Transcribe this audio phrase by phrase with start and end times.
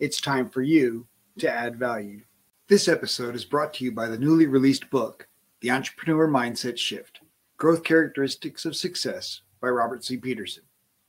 [0.00, 1.06] it's time for you
[1.38, 2.22] to add value.
[2.68, 5.28] This episode is brought to you by the newly released book,
[5.60, 7.20] The Entrepreneur Mindset Shift
[7.58, 10.16] Growth Characteristics of Success by Robert C.
[10.16, 10.62] Peterson.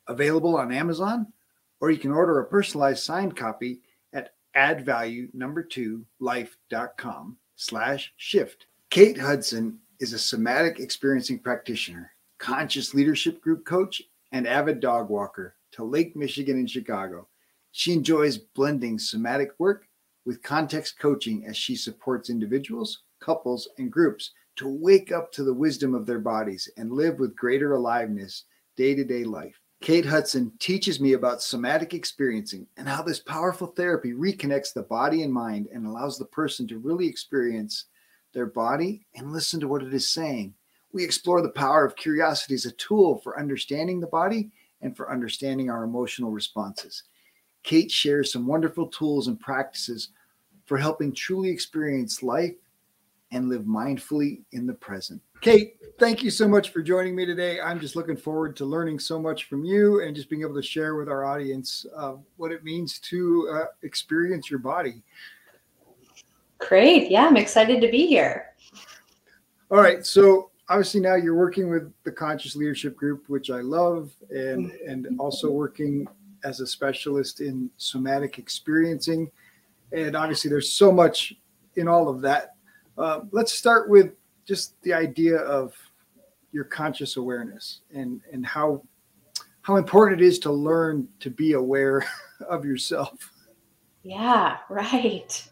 [0.08, 1.32] Available on Amazon,
[1.80, 3.80] or you can order a personalized signed copy
[4.12, 8.66] at addvalue2life.com slash shift.
[8.90, 14.02] Kate Hutson is a somatic experiencing practitioner, conscious leadership group coach,
[14.34, 17.30] and avid dog walker to Lake Michigan in Chicago.
[17.72, 19.88] She enjoys blending somatic work
[20.26, 25.54] with context coaching as she supports individuals, couples, and groups to wake up to the
[25.54, 29.60] wisdom of their bodies and live with greater aliveness day to day life.
[29.82, 35.24] Kate Hutson teaches me about somatic experiencing and how this powerful therapy reconnects the body
[35.24, 37.86] and mind and allows the person to really experience
[38.34, 40.54] their body and listen to what it is saying.
[40.94, 45.12] We explore the power of curiosity as a tool for understanding the body and for
[45.12, 47.04] understanding our emotional responses.
[47.64, 50.10] Kate shares some wonderful tools and practices
[50.66, 52.56] for helping truly experience life
[53.32, 55.22] and live mindfully in the present.
[55.42, 57.60] Kate, thank you so much for joining me today.
[57.60, 60.62] I'm just looking forward to learning so much from you and just being able to
[60.62, 65.02] share with our audience uh, what it means to uh, experience your body.
[66.60, 67.10] Great.
[67.10, 68.54] Yeah, I'm excited to be here.
[69.72, 70.06] All right.
[70.06, 75.20] So, obviously, now you're working with the Conscious Leadership Group, which I love, and, and
[75.20, 76.08] also working
[76.44, 79.32] as a specialist in somatic experiencing.
[79.92, 81.34] And obviously, there's so much
[81.76, 82.56] in all of that.
[82.98, 84.14] Uh, let's start with
[84.46, 85.74] just the idea of
[86.52, 88.82] your conscious awareness and and how
[89.62, 92.06] how important it is to learn to be aware
[92.50, 93.32] of yourself.
[94.04, 95.48] Yeah, right.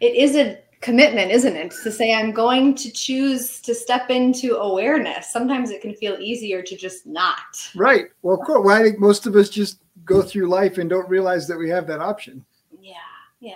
[0.00, 1.72] It is a commitment, isn't it?
[1.82, 5.30] To say, I'm going to choose to step into awareness.
[5.32, 7.70] Sometimes it can feel easier to just not.
[7.74, 8.06] Right.
[8.22, 8.62] Well, cool.
[8.62, 11.68] Well, I think most of us just go through life and don't realize that we
[11.68, 12.44] have that option.
[12.80, 12.94] Yeah,
[13.40, 13.54] yeah.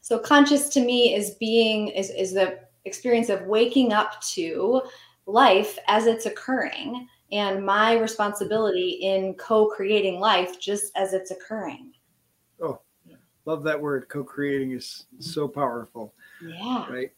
[0.00, 4.82] So conscious to me is being is is the experience of waking up to
[5.26, 11.92] life as it's occurring and my responsibility in co-creating life just as it's occurring.
[12.62, 12.80] Oh,
[13.44, 14.08] love that word.
[14.08, 16.14] Co-creating is so powerful.
[16.42, 16.90] Yeah.
[16.90, 17.12] Right.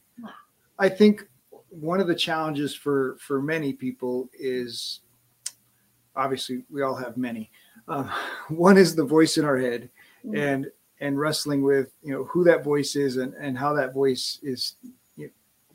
[0.79, 1.27] I think
[1.71, 5.01] one of the challenges for for many people is
[6.17, 7.51] obviously we all have many
[7.89, 8.09] uh,
[8.49, 9.91] one is the voice in our head
[10.25, 10.37] mm-hmm.
[10.37, 10.67] and
[11.01, 14.77] and wrestling with you know who that voice is and and how that voice is
[15.17, 15.33] you know,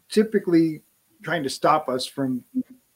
[0.09, 0.81] typically
[1.21, 2.43] trying to stop us from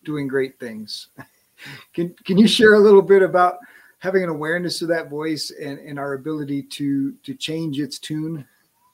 [0.04, 1.10] doing great things
[1.94, 3.58] can can you share a little bit about
[4.00, 8.46] having an awareness of that voice and, and our ability to to change its tune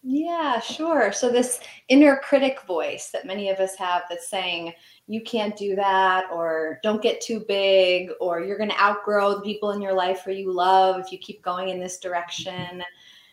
[0.06, 1.14] yeah, sure.
[1.14, 4.74] So, this inner critic voice that many of us have that's saying,
[5.08, 9.42] you can't do that, or don't get too big, or you're going to outgrow the
[9.42, 12.84] people in your life where you love if you keep going in this direction.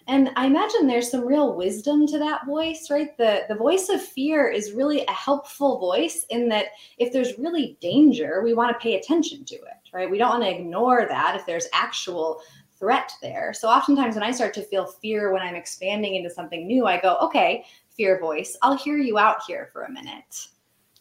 [0.06, 3.16] And I imagine there's some real wisdom to that voice, right?
[3.18, 6.66] The the voice of fear is really a helpful voice in that
[6.98, 10.10] if there's really danger, we want to pay attention to it, right?
[10.10, 12.42] We don't want to ignore that if there's actual
[12.80, 13.54] threat there.
[13.54, 17.00] So oftentimes when I start to feel fear when I'm expanding into something new, I
[17.00, 17.64] go, okay,
[17.96, 20.48] fear voice, I'll hear you out here for a minute.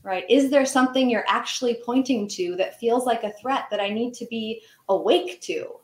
[0.03, 0.23] Right?
[0.29, 4.13] Is there something you're actually pointing to that feels like a threat that I need
[4.15, 5.79] to be awake to?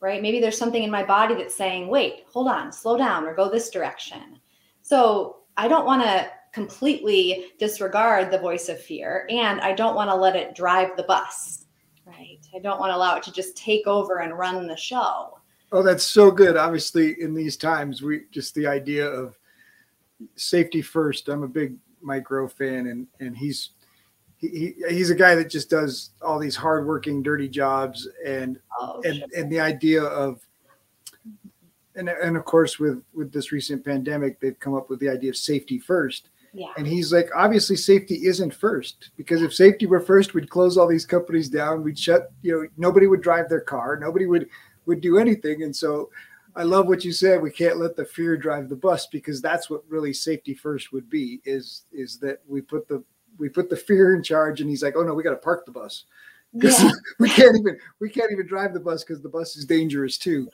[0.00, 0.22] Right?
[0.22, 3.50] Maybe there's something in my body that's saying, wait, hold on, slow down, or go
[3.50, 4.40] this direction.
[4.82, 10.10] So I don't want to completely disregard the voice of fear, and I don't want
[10.10, 11.66] to let it drive the bus
[12.06, 12.35] Right.
[12.54, 15.38] I don't want to allow it to just take over and run the show.
[15.72, 16.56] Oh, that's so good.
[16.56, 19.36] Obviously, in these times, we just the idea of
[20.36, 21.28] safety first.
[21.28, 23.70] I'm a big Mike Rowe fan, and and he's
[24.38, 29.24] he, he's a guy that just does all these hardworking, dirty jobs, and oh, and
[29.36, 30.40] and the idea of
[31.96, 35.30] and and of course with with this recent pandemic, they've come up with the idea
[35.30, 36.28] of safety first.
[36.56, 36.72] Yeah.
[36.78, 40.88] And he's like, obviously, safety isn't first because if safety were first, we'd close all
[40.88, 41.82] these companies down.
[41.82, 43.98] We'd shut, you know, nobody would drive their car.
[44.00, 44.48] Nobody would
[44.86, 45.64] would do anything.
[45.64, 46.08] And so,
[46.54, 47.42] I love what you said.
[47.42, 51.10] We can't let the fear drive the bus because that's what really safety first would
[51.10, 51.42] be.
[51.44, 53.04] Is is that we put the
[53.36, 55.66] we put the fear in charge, and he's like, oh no, we got to park
[55.66, 56.04] the bus.
[56.54, 56.90] Yeah.
[57.18, 60.48] we can't even we can't even drive the bus because the bus is dangerous too.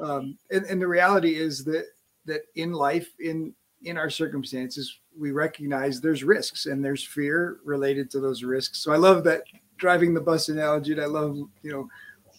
[0.00, 0.06] Yeah.
[0.06, 1.84] Um, and, and the reality is that
[2.24, 3.52] that in life, in
[3.82, 8.78] in our circumstances, we recognize there's risks and there's fear related to those risks.
[8.78, 9.42] So I love that
[9.76, 10.92] driving the bus analogy.
[10.92, 11.88] And I love you know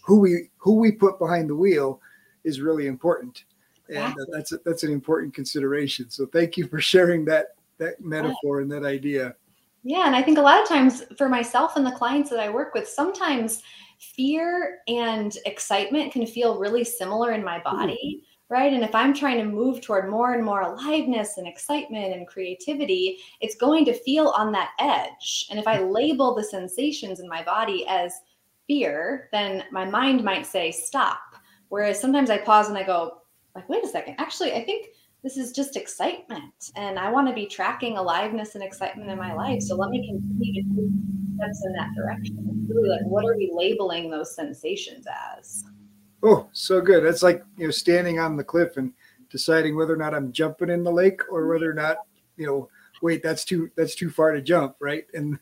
[0.02, 2.00] who we who we put behind the wheel
[2.44, 3.44] is really important,
[3.88, 6.10] and uh, that's a, that's an important consideration.
[6.10, 9.34] So thank you for sharing that that metaphor and that idea.
[9.82, 12.48] Yeah, and I think a lot of times for myself and the clients that I
[12.48, 13.62] work with, sometimes
[13.98, 18.22] fear and excitement can feel really similar in my body.
[18.22, 18.72] Mm-hmm right?
[18.72, 23.18] And if I'm trying to move toward more and more aliveness and excitement and creativity,
[23.40, 25.46] it's going to feel on that edge.
[25.50, 25.90] And if I mm-hmm.
[25.90, 28.12] label the sensations in my body as
[28.66, 31.20] fear, then my mind might say stop.
[31.68, 33.22] Whereas sometimes I pause and I go,
[33.54, 34.88] like, wait a second, actually, I think
[35.22, 36.70] this is just excitement.
[36.76, 39.62] And I want to be tracking aliveness and excitement in my life.
[39.62, 40.90] So let me continue to take
[41.36, 42.66] steps in that direction.
[42.68, 45.06] really like, what are we labeling those sensations
[45.36, 45.64] as?
[46.24, 47.04] Oh, so good.
[47.04, 48.92] That's like, you know, standing on the cliff and
[49.30, 51.98] deciding whether or not I'm jumping in the lake or whether or not,
[52.36, 52.68] you know,
[53.02, 55.04] wait, that's too that's too far to jump, right?
[55.12, 55.38] And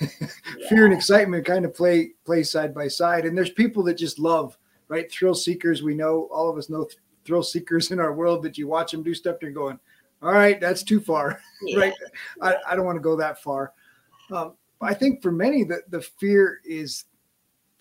[0.00, 0.08] yeah.
[0.68, 3.24] fear and excitement kind of play play side by side.
[3.24, 4.58] And there's people that just love,
[4.88, 5.10] right?
[5.10, 5.82] Thrill seekers.
[5.82, 6.88] We know all of us know
[7.24, 9.78] thrill seekers in our world that you watch them do stuff, they're going,
[10.22, 11.78] all right, that's too far, yeah.
[11.78, 11.94] right?
[12.40, 13.72] I, I don't want to go that far.
[14.30, 17.04] Um, I think for many, the, the fear is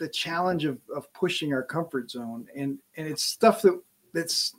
[0.04, 2.46] the challenge of, of pushing our comfort zone.
[2.56, 3.82] And, and it's stuff that
[4.14, 4.54] that's,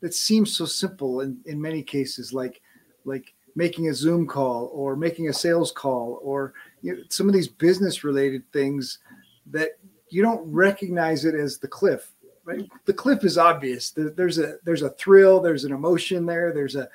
[0.00, 2.62] that seems so simple in, in many cases, like,
[3.04, 7.34] like making a Zoom call or making a sales call or you know, some of
[7.34, 9.00] these business related things
[9.46, 9.78] that
[10.10, 12.12] you don't recognize it as the cliff
[12.44, 12.68] right?
[12.86, 13.92] The cliff is obvious.
[13.96, 16.52] There's a there's a thrill, there's an emotion there.
[16.52, 16.88] There's a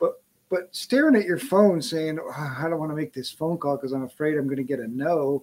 [0.00, 3.58] but but staring at your phone saying, oh, I don't want to make this phone
[3.58, 5.42] call because I'm afraid I'm going to get a no.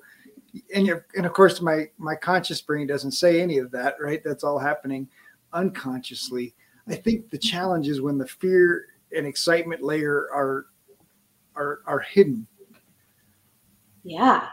[0.75, 4.21] And you and of course my my conscious brain doesn't say any of that, right?
[4.23, 5.07] That's all happening
[5.51, 6.53] unconsciously.
[6.88, 10.67] I think the challenge is when the fear and excitement layer are
[11.55, 12.47] are are hidden.
[14.03, 14.47] Yeah,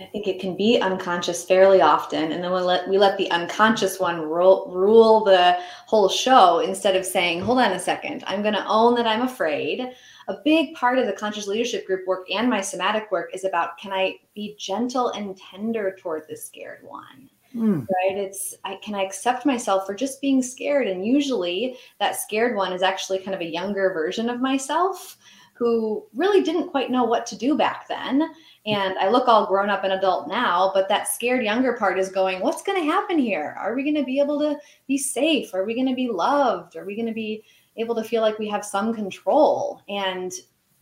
[0.00, 3.30] I think it can be unconscious fairly often, and then we let we let the
[3.30, 8.42] unconscious one rule, rule the whole show instead of saying, "Hold on a second, I'm
[8.42, 9.92] going to own that I'm afraid."
[10.28, 13.78] A big part of the conscious leadership group work and my somatic work is about
[13.78, 17.30] can I be gentle and tender toward the scared one.
[17.54, 17.80] Mm.
[17.80, 18.18] Right?
[18.18, 22.72] It's I can I accept myself for just being scared, and usually that scared one
[22.74, 25.16] is actually kind of a younger version of myself
[25.54, 28.30] who really didn't quite know what to do back then
[28.68, 32.10] and I look all grown up and adult now, but that scared younger part is
[32.10, 33.56] going, what's going to happen here?
[33.58, 35.54] Are we going to be able to be safe?
[35.54, 36.76] Are we going to be loved?
[36.76, 37.44] Are we going to be
[37.78, 39.82] able to feel like we have some control?
[39.88, 40.32] And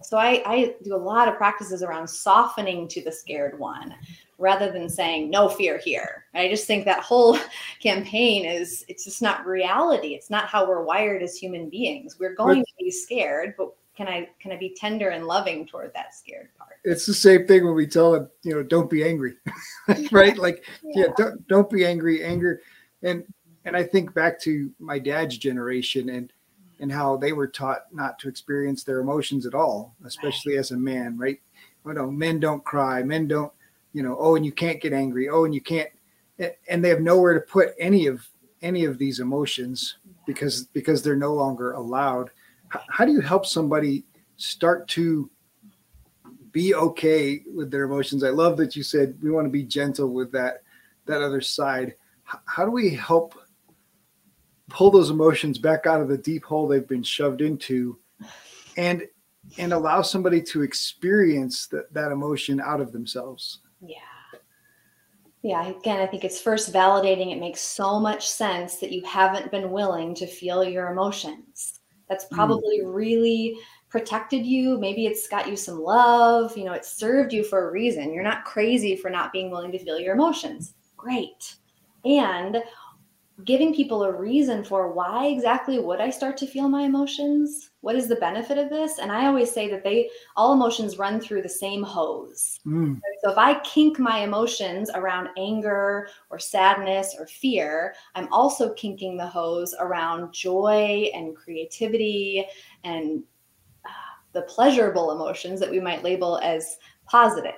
[0.03, 3.95] so I, I do a lot of practices around softening to the scared one
[4.39, 6.27] rather than saying no fear here.
[6.35, 7.39] I just think that whole
[7.81, 10.09] campaign is it's just not reality.
[10.09, 12.19] It's not how we're wired as human beings.
[12.19, 15.93] We're going to be scared, but can I can I be tender and loving toward
[15.95, 16.75] that scared part?
[16.85, 19.37] It's the same thing when we tell them, you know, don't be angry,
[20.13, 20.37] right?
[20.37, 22.23] Like, yeah, yeah don't, don't be angry.
[22.23, 22.61] Anger,
[23.03, 23.25] and
[23.65, 26.31] and I think back to my dad's generation and
[26.81, 30.61] and how they were taught not to experience their emotions at all, especially right.
[30.61, 31.40] as a man, right?
[31.87, 33.52] You know, men don't cry, men don't,
[33.93, 35.88] you know, oh, and you can't get angry, oh, and you can't,
[36.69, 38.26] and they have nowhere to put any of
[38.62, 42.31] any of these emotions because because they're no longer allowed
[42.69, 44.04] how do you help somebody
[44.37, 45.30] start to
[46.52, 48.25] be okay with their emotions?
[48.25, 50.62] I love that you said we want to be gentle with that
[51.06, 51.95] that other side.
[52.25, 53.38] How do we help
[54.68, 57.99] pull those emotions back out of the deep hole they've been shoved into
[58.76, 59.06] and
[59.58, 63.61] and allow somebody to experience that, that emotion out of themselves?
[63.80, 63.96] Yeah.
[65.42, 69.52] Yeah, again, I think it's first validating it makes so much sense that you haven't
[69.52, 72.30] been willing to feel your emotions that's mm.
[72.30, 72.94] probably mm.
[72.94, 73.56] really
[73.88, 74.78] protected you.
[74.78, 76.56] Maybe it's got you some love.
[76.56, 78.12] You know, it served you for a reason.
[78.12, 80.75] You're not crazy for not being willing to feel your emotions.
[80.96, 81.56] Great.
[82.04, 82.58] And
[83.45, 87.71] giving people a reason for why exactly would I start to feel my emotions?
[87.83, 88.99] What is the benefit of this?
[88.99, 92.59] And I always say that they all emotions run through the same hose.
[92.66, 92.99] Mm.
[93.23, 99.19] So if I kink my emotions around anger or sadness or fear, I'm also kinking
[99.19, 102.47] the hose around joy and creativity
[102.85, 103.23] and
[103.85, 103.88] uh,
[104.33, 107.52] the pleasurable emotions that we might label as positive.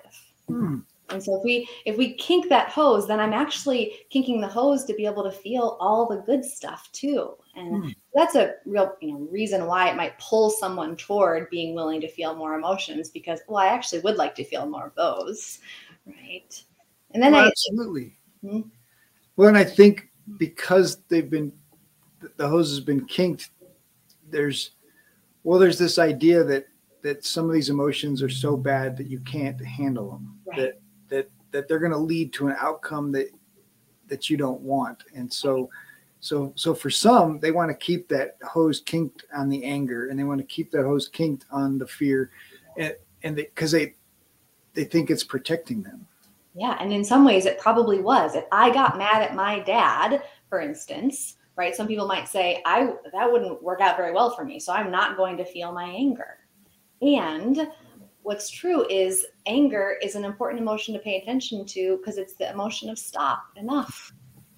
[0.50, 0.82] Mm.
[1.10, 4.84] And so if we if we kink that hose, then I'm actually kinking the hose
[4.84, 7.34] to be able to feel all the good stuff too.
[7.54, 7.94] And mm.
[8.14, 12.08] that's a real you know reason why it might pull someone toward being willing to
[12.08, 15.60] feel more emotions because well, I actually would like to feel more of those,
[16.06, 16.62] right?
[17.12, 18.16] And then Well, I, absolutely.
[18.42, 18.60] Hmm?
[19.36, 21.52] Well, and I think because they've been
[22.36, 23.50] the hose has been kinked,
[24.28, 24.72] there's
[25.42, 26.66] well, there's this idea that
[27.02, 30.38] that some of these emotions are so bad that you can't handle them.
[30.46, 30.58] Right.
[30.58, 30.80] That
[31.50, 33.30] that they're going to lead to an outcome that
[34.08, 35.04] that you don't want.
[35.14, 35.70] And so
[36.20, 40.18] so so for some, they want to keep that hose kinked on the anger, and
[40.18, 42.30] they want to keep that hose kinked on the fear,
[42.76, 43.94] and and because they,
[44.74, 46.06] they think it's protecting them.
[46.54, 48.34] Yeah, and in some ways it probably was.
[48.34, 51.74] If I got mad at my dad, for instance, right?
[51.74, 54.90] Some people might say I that wouldn't work out very well for me, so I'm
[54.90, 56.38] not going to feel my anger.
[57.00, 57.68] And
[58.22, 62.50] what's true is anger is an important emotion to pay attention to because it's the
[62.50, 64.12] emotion of stop, enough.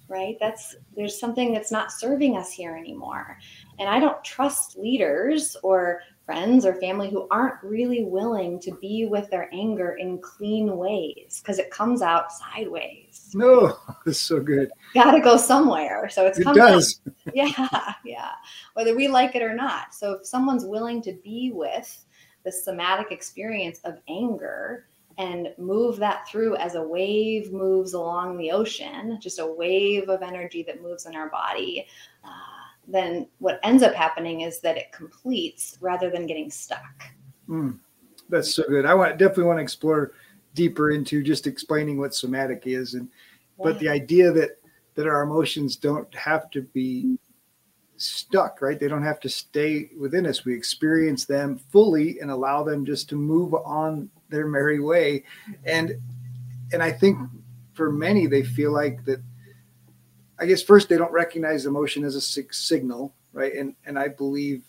[0.09, 0.35] Right?
[0.41, 3.37] That's there's something that's not serving us here anymore.
[3.79, 9.05] And I don't trust leaders or friends or family who aren't really willing to be
[9.05, 13.31] with their anger in clean ways because it comes out sideways.
[13.33, 14.69] No, oh, that's so good.
[14.93, 16.09] Got to go somewhere.
[16.09, 16.99] So it's It out- does.
[17.33, 18.31] yeah, yeah.
[18.73, 19.93] Whether we like it or not.
[19.95, 22.05] So if someone's willing to be with
[22.43, 28.51] the somatic experience of anger and move that through as a wave moves along the
[28.51, 31.85] ocean, just a wave of energy that moves in our body,
[32.23, 32.29] uh,
[32.87, 37.03] then what ends up happening is that it completes rather than getting stuck.
[37.47, 37.79] Mm,
[38.29, 38.85] that's so good.
[38.85, 40.13] I want definitely want to explore
[40.53, 43.07] deeper into just explaining what somatic is, and
[43.61, 44.57] but the idea that
[44.95, 47.17] that our emotions don't have to be
[48.01, 48.79] stuck, right?
[48.79, 50.45] They don't have to stay within us.
[50.45, 55.23] We experience them fully and allow them just to move on their merry way,
[55.65, 55.95] and
[56.73, 57.17] and I think
[57.73, 59.21] for many they feel like that.
[60.39, 63.53] I guess first they don't recognize emotion as a sig- signal, right?
[63.53, 64.63] And and I believe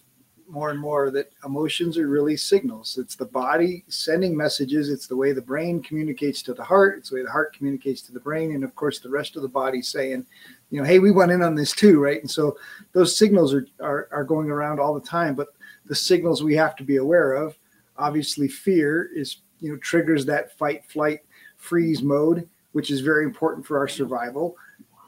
[0.53, 2.99] more and more that emotions are really signals.
[2.99, 4.91] It's the body sending messages.
[4.91, 6.99] It's the way the brain communicates to the heart.
[6.99, 9.43] It's the way the heart communicates to the brain, and of course the rest of
[9.43, 10.27] the body saying,
[10.71, 12.21] you know, hey, we went in on this too, right?
[12.21, 12.59] And so
[12.93, 15.35] those signals are are, are going around all the time.
[15.35, 15.49] But
[15.87, 17.57] the signals we have to be aware of,
[17.97, 21.21] obviously, fear is you know triggers that fight, flight,
[21.57, 24.55] freeze mode, which is very important for our survival.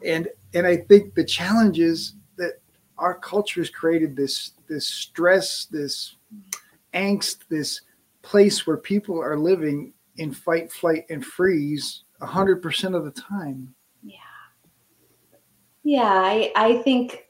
[0.02, 2.54] And and I think the challenge is that
[2.96, 6.16] our culture has created this this stress, this
[6.94, 7.80] angst, this
[8.22, 13.74] place where people are living in fight, flight, and freeze hundred percent of the time.
[14.02, 14.14] Yeah.
[15.82, 17.26] Yeah, I, I think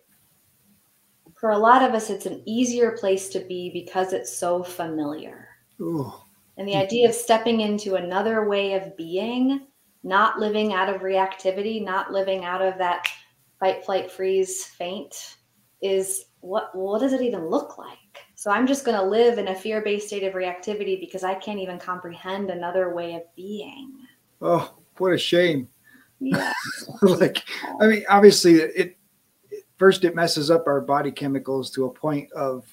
[1.34, 5.48] for a lot of us, it's an easier place to be because it's so familiar.
[5.80, 6.24] Oh,
[6.56, 9.66] And the idea of stepping into another way of being,
[10.04, 13.08] not living out of reactivity, not living out of that
[13.58, 15.38] fight, flight, freeze, faint,
[15.82, 17.98] is what what does it even look like?
[18.34, 21.58] So I'm just going to live in a fear-based state of reactivity because I can't
[21.58, 23.92] even comprehend another way of being.
[24.42, 25.68] oh, what a shame.
[26.20, 26.52] Yeah.
[27.02, 27.42] like,
[27.80, 28.98] I mean, obviously, it, it
[29.78, 32.64] first it messes up our body chemicals to a point of,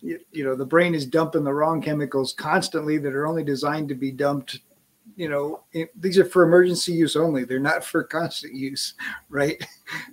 [0.00, 3.88] you, you know, the brain is dumping the wrong chemicals constantly that are only designed
[3.88, 4.58] to be dumped.
[5.14, 7.44] You know, it, these are for emergency use only.
[7.44, 8.94] They're not for constant use,
[9.28, 9.64] right?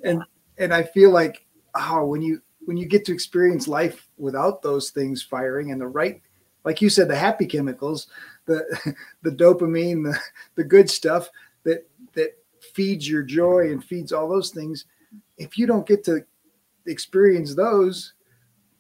[0.03, 0.23] And
[0.59, 4.89] and I feel like, oh, when you when you get to experience life without those
[4.89, 6.21] things firing and the right,
[6.63, 8.07] like you said, the happy chemicals,
[8.45, 10.17] the the dopamine, the
[10.55, 11.29] the good stuff
[11.63, 12.37] that that
[12.73, 14.85] feeds your joy and feeds all those things
[15.37, 16.23] if you don't get to
[16.85, 18.13] experience those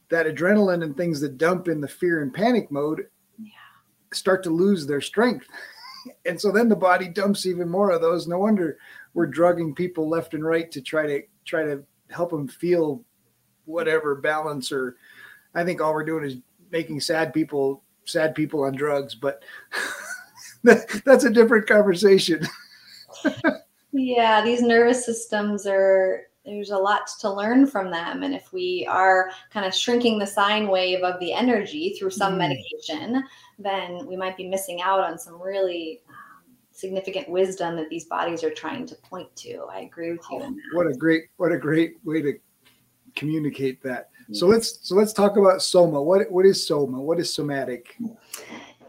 [0.09, 3.07] that adrenaline and things that dump in the fear and panic mode
[3.39, 3.51] Yeah.
[4.13, 5.47] start to lose their strength
[6.25, 8.77] and so then the body dumps even more of those no wonder
[9.13, 13.03] we're drugging people left and right to try to try to help them feel
[13.65, 14.95] whatever balance or
[15.55, 16.37] i think all we're doing is
[16.71, 19.43] making sad people sad people on drugs but
[20.63, 22.45] that's a different conversation
[23.95, 28.23] Yeah, these nervous systems are there's a lot to learn from them.
[28.23, 32.33] And if we are kind of shrinking the sine wave of the energy through some
[32.33, 32.37] Mm.
[32.39, 33.23] medication,
[33.59, 38.43] then we might be missing out on some really um, significant wisdom that these bodies
[38.43, 39.65] are trying to point to.
[39.71, 40.39] I agree with you.
[40.39, 40.53] that.
[40.73, 42.33] what a great what a great way to
[43.15, 44.09] communicate that.
[44.31, 46.01] So let's so let's talk about soma.
[46.01, 47.01] What what is soma?
[47.01, 47.97] What is somatic?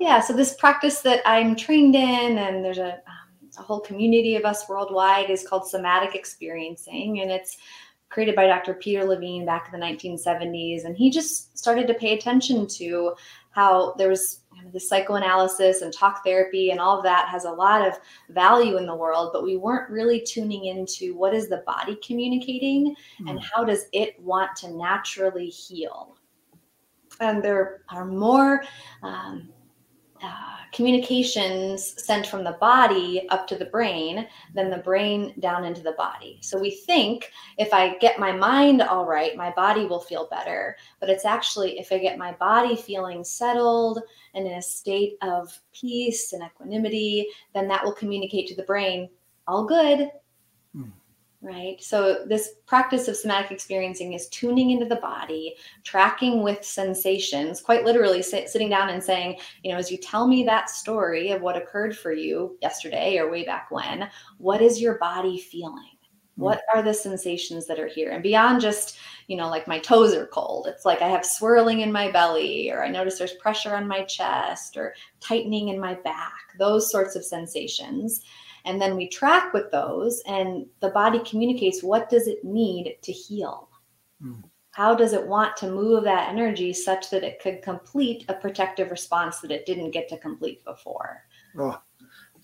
[0.00, 4.36] Yeah, so this practice that I'm trained in, and there's a, um, a whole community
[4.36, 7.56] of us worldwide, is called somatic experiencing, and it's
[8.10, 8.74] created by Dr.
[8.74, 13.14] Peter Levine back in the 1970s, and he just started to pay attention to
[13.54, 17.44] how there was kind of the psychoanalysis and talk therapy and all of that has
[17.44, 17.94] a lot of
[18.30, 22.94] value in the world, but we weren't really tuning into what is the body communicating
[23.26, 26.16] and how does it want to naturally heal.
[27.20, 28.64] And there are more.
[29.02, 29.53] Um,
[30.24, 35.82] uh, communications sent from the body up to the brain, then the brain down into
[35.82, 36.38] the body.
[36.42, 40.76] So we think if I get my mind all right, my body will feel better.
[40.98, 44.00] But it's actually if I get my body feeling settled
[44.34, 49.08] and in a state of peace and equanimity, then that will communicate to the brain,
[49.46, 50.10] all good.
[50.76, 50.90] Mm
[51.44, 51.76] right?
[51.82, 57.84] So, this practice of somatic experiencing is tuning into the body, tracking with sensations, quite
[57.84, 61.42] literally sit, sitting down and saying, you know, as you tell me that story of
[61.42, 64.08] what occurred for you yesterday or way back when,
[64.38, 65.98] what is your body feeling?
[66.36, 66.42] Hmm.
[66.42, 68.12] What are the sensations that are here?
[68.12, 68.96] And beyond just,
[69.26, 72.70] you know, like my toes are cold, it's like I have swirling in my belly,
[72.70, 77.16] or I notice there's pressure on my chest, or tightening in my back, those sorts
[77.16, 78.22] of sensations
[78.64, 83.12] and then we track with those and the body communicates what does it need to
[83.12, 83.68] heal?
[84.23, 84.44] Mm.
[84.71, 88.92] how does it want to move that energy such that it could complete a protective
[88.92, 91.25] response that it didn't get to complete before?
[91.59, 91.80] Oh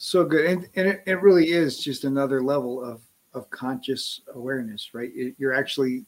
[0.00, 0.46] so good.
[0.46, 5.10] And, and it, it really is just another level of of conscious awareness right?
[5.14, 6.04] It, you're actually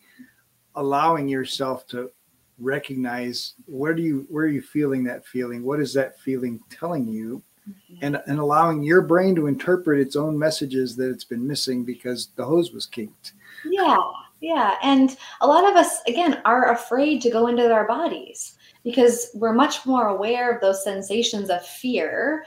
[0.75, 2.11] allowing yourself to
[2.59, 5.63] recognize where do you where are you feeling that feeling?
[5.63, 7.95] What is that feeling telling you mm-hmm.
[8.03, 12.29] and and allowing your brain to interpret its own messages that it's been missing because
[12.37, 13.33] the hose was kinked.
[13.65, 13.99] Yeah,
[14.41, 19.31] yeah, and a lot of us again are afraid to go into our bodies because
[19.35, 22.45] we're much more aware of those sensations of fear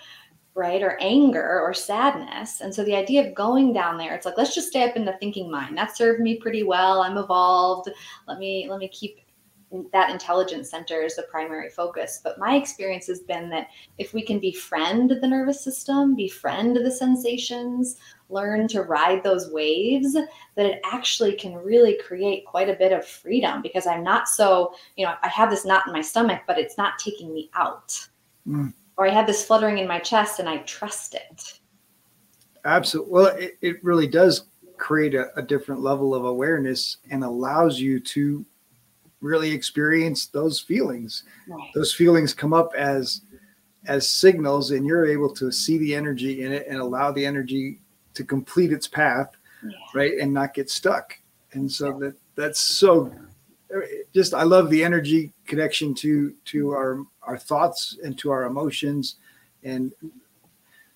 [0.55, 2.61] right or anger or sadness.
[2.61, 5.05] And so the idea of going down there it's like let's just stay up in
[5.05, 5.77] the thinking mind.
[5.77, 7.01] That served me pretty well.
[7.01, 7.89] I'm evolved.
[8.27, 9.19] Let me let me keep
[9.91, 12.21] that intelligence center is the primary focus.
[12.23, 13.67] But my experience has been that
[13.97, 17.97] if we can befriend the nervous system, befriend the sensations,
[18.29, 23.05] learn to ride those waves, that it actually can really create quite a bit of
[23.05, 26.59] freedom because I'm not so, you know, I have this knot in my stomach, but
[26.59, 28.07] it's not taking me out.
[28.47, 28.73] Mm.
[28.97, 31.59] Or I have this fluttering in my chest and I trust it.
[32.63, 33.11] Absolutely.
[33.11, 37.99] Well, it, it really does create a, a different level of awareness and allows you
[37.99, 38.45] to
[39.21, 41.23] really experience those feelings.
[41.47, 41.71] Right.
[41.73, 43.21] Those feelings come up as
[43.87, 47.79] as signals, and you're able to see the energy in it and allow the energy
[48.15, 49.71] to complete its path, yeah.
[49.93, 51.17] right, and not get stuck.
[51.53, 53.11] And so that that's so.
[54.13, 59.15] Just I love the energy connection to to our our thoughts and to our emotions,
[59.63, 59.93] and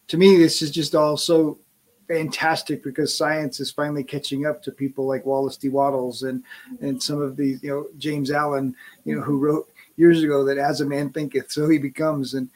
[0.08, 1.60] to me, this is just all so
[2.10, 5.70] fantastic because science is finally catching up to people like Wallace D.
[5.70, 6.44] Wattles and
[6.82, 10.58] and some of these, you know, James Allen, you know, who wrote years ago that
[10.58, 12.34] as a man thinketh, so he becomes.
[12.34, 12.50] And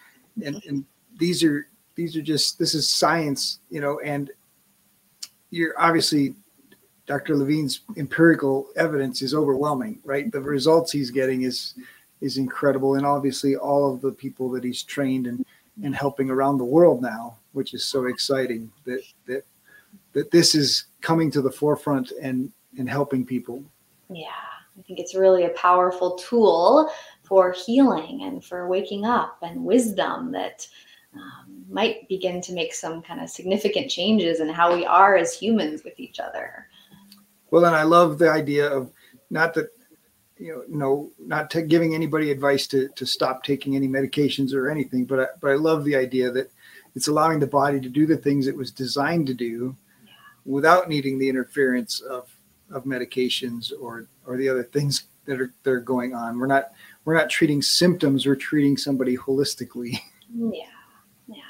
[0.43, 0.83] and and
[1.17, 4.31] these are these are just this is science, you know, and
[5.51, 6.35] you're obviously
[7.05, 7.35] Dr.
[7.35, 10.31] Levine's empirical evidence is overwhelming, right?
[10.31, 11.75] The results he's getting is
[12.21, 15.45] is incredible, and obviously all of the people that he's trained and
[15.81, 19.43] and helping around the world now which is so exciting that that
[20.11, 23.63] that this is coming to the forefront and and helping people.
[24.09, 24.27] Yeah,
[24.77, 26.91] I think it's really a powerful tool
[27.23, 30.67] for healing and for waking up and wisdom that
[31.15, 35.33] um, might begin to make some kind of significant changes in how we are as
[35.33, 36.67] humans with each other.
[37.51, 38.91] Well, and I love the idea of
[39.29, 39.69] not that
[40.43, 44.69] you know, no, not to giving anybody advice to to stop taking any medications or
[44.69, 46.51] anything, but I, but I love the idea that
[46.95, 49.73] it's allowing the body to do the things it was designed to do
[50.45, 52.29] without needing the interference of
[52.71, 56.37] of medications or or the other things that are that are going on.
[56.37, 56.71] We're not
[57.05, 58.25] we're not treating symptoms.
[58.25, 59.97] We're treating somebody holistically.
[60.35, 60.63] Yeah,
[61.27, 61.43] yeah.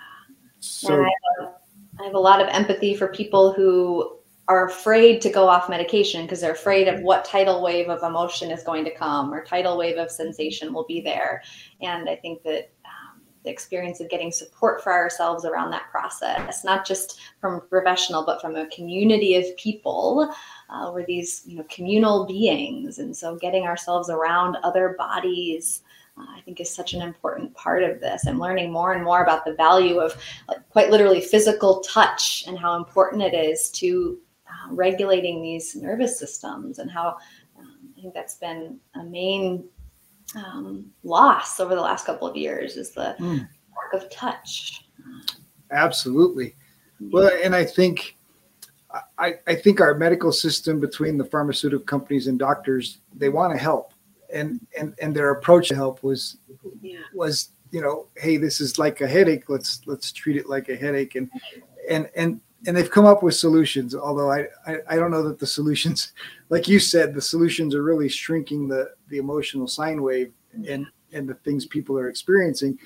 [0.60, 1.54] So I have,
[1.98, 6.24] I have a lot of empathy for people who are afraid to go off medication
[6.24, 9.78] because they're afraid of what tidal wave of emotion is going to come or tidal
[9.78, 11.42] wave of sensation will be there.
[11.82, 12.74] And I think that
[13.44, 18.42] the experience of getting support for ourselves around that process, not just from professional, but
[18.42, 20.34] from a community of people.
[20.70, 25.82] Uh, we're these you know communal beings, and so getting ourselves around other bodies.
[26.16, 28.28] Uh, I think is such an important part of this.
[28.28, 30.16] I'm learning more and more about the value of
[30.48, 36.18] like, quite literally physical touch and how important it is to uh, regulating these nervous
[36.20, 37.18] systems and how
[37.60, 39.66] um, I think that's been a main
[40.36, 43.40] um, loss over the last couple of years is the mm.
[43.40, 44.86] lack of touch.
[45.72, 46.56] Absolutely.
[47.00, 48.18] Well, and I think
[49.18, 53.58] I, I think our medical system between the pharmaceutical companies and doctors, they want to
[53.58, 53.94] help.
[54.34, 56.38] And and and their approach to help was
[56.82, 57.00] yeah.
[57.14, 59.48] was, you know, hey, this is like a headache.
[59.48, 61.16] Let's let's treat it like a headache.
[61.16, 61.30] And
[61.88, 65.40] and and and they've come up with solutions although I, I, I don't know that
[65.40, 66.14] the solutions
[66.50, 70.32] like you said the solutions are really shrinking the the emotional sine wave
[70.68, 72.78] and and the things people are experiencing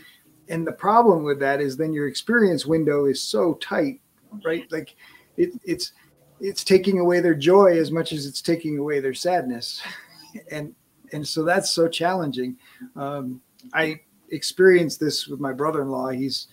[0.50, 4.00] and the problem with that is then your experience window is so tight,
[4.46, 4.70] right?
[4.72, 4.96] Like
[5.36, 5.94] it, it's
[6.40, 9.82] it's taking away their joy as much as it's taking away their sadness,
[10.52, 10.74] and
[11.12, 12.58] and so that's so challenging.
[12.96, 13.42] Um,
[13.74, 16.10] I experienced this with my brother-in-law.
[16.10, 16.48] He's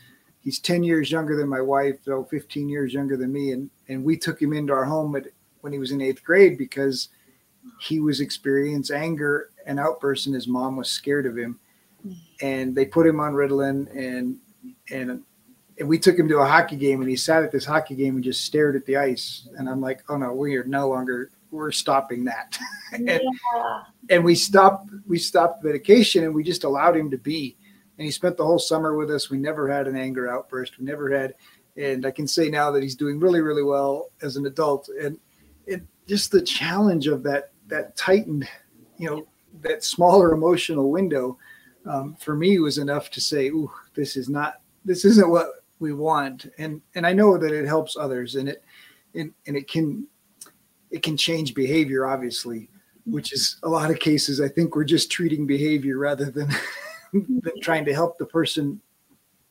[0.44, 4.04] he's 10 years younger than my wife, though 15 years younger than me, and and
[4.04, 5.24] we took him into our home at,
[5.62, 7.08] when he was in eighth grade because
[7.80, 11.58] he was experiencing anger and outbursts, and his mom was scared of him
[12.42, 14.38] and they put him on Ritalin and
[14.90, 15.22] and
[15.78, 18.14] and we took him to a hockey game and he sat at this hockey game
[18.14, 21.30] and just stared at the ice and I'm like, oh no, we are no longer
[21.50, 22.58] we're stopping that.
[22.92, 23.82] and, yeah.
[24.10, 27.56] and we stopped we stopped medication and we just allowed him to be.
[27.98, 29.30] And he spent the whole summer with us.
[29.30, 30.78] We never had an anger outburst.
[30.78, 31.34] We never had
[31.76, 34.88] and I can say now that he's doing really, really well as an adult.
[34.88, 35.18] And
[35.66, 38.48] it just the challenge of that that tightened,
[38.98, 39.26] you know,
[39.62, 41.38] that smaller emotional window
[41.86, 45.48] um, for me was enough to say, "Ooh, this is not this isn't what
[45.80, 48.62] we want." And and I know that it helps others, and it
[49.14, 50.06] and, and it can
[50.90, 52.68] it can change behavior, obviously,
[53.04, 54.40] which is a lot of cases.
[54.40, 56.56] I think we're just treating behavior rather than than
[57.62, 58.80] trying to help the person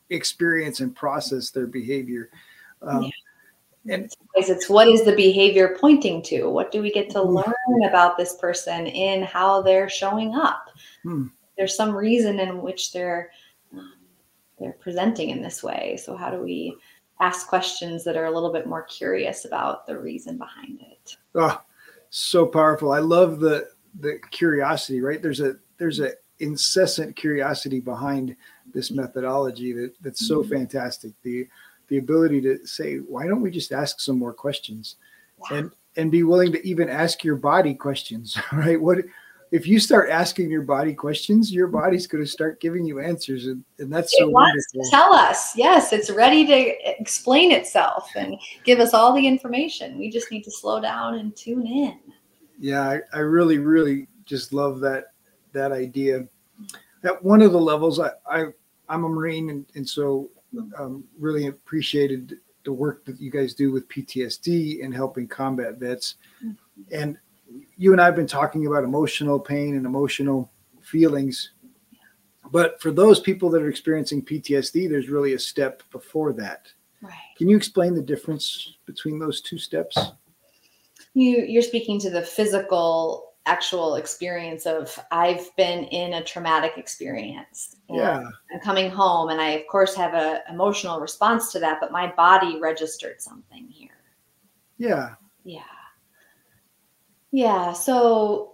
[0.09, 2.29] experience and process their behavior.
[2.81, 3.95] Um, yeah.
[3.95, 6.49] And it's what is the behavior pointing to?
[6.49, 7.35] What do we get to hmm.
[7.35, 10.69] learn about this person in how they're showing up?
[11.03, 13.31] Hmm there's some reason in which they're
[13.73, 13.93] um,
[14.59, 15.97] they're presenting in this way.
[16.01, 16.77] So how do we
[17.19, 21.17] ask questions that are a little bit more curious about the reason behind it?
[21.35, 21.61] Oh,
[22.09, 22.91] so powerful.
[22.91, 25.21] I love the the curiosity, right?
[25.21, 28.35] There's a there's a incessant curiosity behind
[28.73, 30.53] this methodology that that's so mm-hmm.
[30.53, 31.11] fantastic.
[31.23, 31.47] The
[31.87, 34.95] the ability to say, why don't we just ask some more questions?
[35.49, 35.57] Yeah.
[35.57, 38.79] And and be willing to even ask your body questions, right?
[38.79, 38.99] What
[39.53, 43.45] if you start asking your body questions, your body's going to start giving you answers,
[43.45, 44.89] and, and that's so it wants wonderful.
[44.89, 45.55] tell us.
[45.55, 49.99] Yes, it's ready to explain itself and give us all the information.
[49.99, 51.99] We just need to slow down and tune in.
[52.57, 55.12] Yeah, I, I really, really just love that
[55.53, 56.27] that idea.
[57.03, 58.45] At one of the levels, I, I
[58.89, 60.29] I'm a Marine, and, and so
[60.77, 66.15] um, really appreciated the work that you guys do with PTSD and helping combat vets.
[66.43, 66.81] Mm-hmm.
[66.91, 67.17] And
[67.77, 71.51] you and I have been talking about emotional pain and emotional feelings.
[72.51, 76.67] But for those people that are experiencing PTSD, there's really a step before that.
[77.01, 77.13] Right.
[77.37, 79.97] Can you explain the difference between those two steps?
[81.13, 87.77] You you're speaking to the physical actual experience of I've been in a traumatic experience.
[87.89, 88.23] yeah.
[88.53, 92.13] I'm coming home and I of course have a emotional response to that, but my
[92.13, 93.89] body registered something here.
[94.77, 95.15] Yeah.
[95.43, 95.61] Yeah.
[97.31, 97.73] Yeah.
[97.73, 98.53] So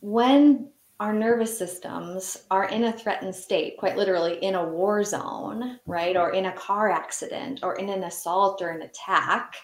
[0.00, 5.78] when our nervous systems are in a threatened state, quite literally in a war zone,
[5.86, 9.54] right, or in a car accident, or in an assault or an attack,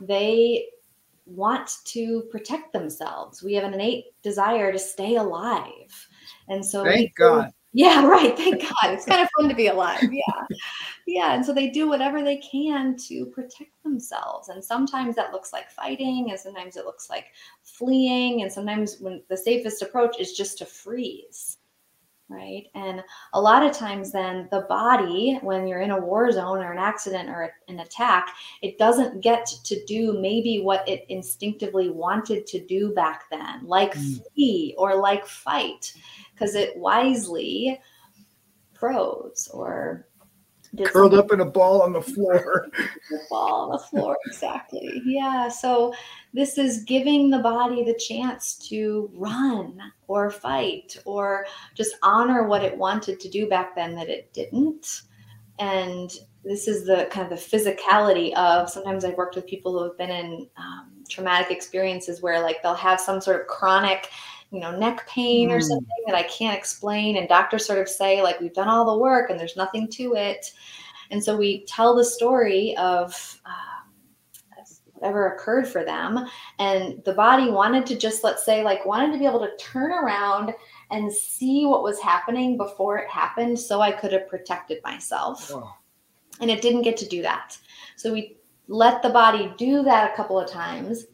[0.00, 0.66] they
[1.26, 3.42] want to protect themselves.
[3.42, 6.08] We have an innate desire to stay alive.
[6.48, 7.52] And so, thank God.
[7.72, 8.34] Yeah, right.
[8.34, 8.94] Thank God.
[8.94, 10.02] It's kind of fun to be alive.
[10.10, 10.56] Yeah.
[11.06, 11.34] Yeah.
[11.34, 14.48] And so they do whatever they can to protect themselves.
[14.48, 17.26] And sometimes that looks like fighting, and sometimes it looks like
[17.64, 18.40] fleeing.
[18.40, 21.55] And sometimes when the safest approach is just to freeze.
[22.28, 22.64] Right.
[22.74, 26.72] And a lot of times, then the body, when you're in a war zone or
[26.72, 32.44] an accident or an attack, it doesn't get to do maybe what it instinctively wanted
[32.48, 34.20] to do back then, like mm.
[34.34, 35.92] flee or like fight
[36.34, 37.80] because it wisely
[38.74, 40.08] froze or
[40.86, 42.68] curled up in a ball on the floor.
[43.30, 45.02] ball on the floor, exactly.
[45.04, 45.48] Yeah.
[45.48, 45.94] So
[46.32, 52.64] this is giving the body the chance to run or fight or just honor what
[52.64, 55.02] it wanted to do back then that it didn't.
[55.58, 56.10] And
[56.44, 59.98] this is the kind of the physicality of sometimes I've worked with people who have
[59.98, 64.10] been in um, traumatic experiences where like they'll have some sort of chronic
[64.56, 65.64] you know, neck pain or hmm.
[65.64, 67.18] something that I can't explain.
[67.18, 70.14] And doctors sort of say, like, we've done all the work and there's nothing to
[70.14, 70.50] it.
[71.10, 74.62] And so we tell the story of uh,
[74.94, 76.26] whatever occurred for them.
[76.58, 79.92] And the body wanted to just, let's say, like, wanted to be able to turn
[79.92, 80.54] around
[80.90, 85.52] and see what was happening before it happened so I could have protected myself.
[86.40, 87.58] And it didn't get to do that.
[87.96, 88.38] So we
[88.68, 91.04] let the body do that a couple of times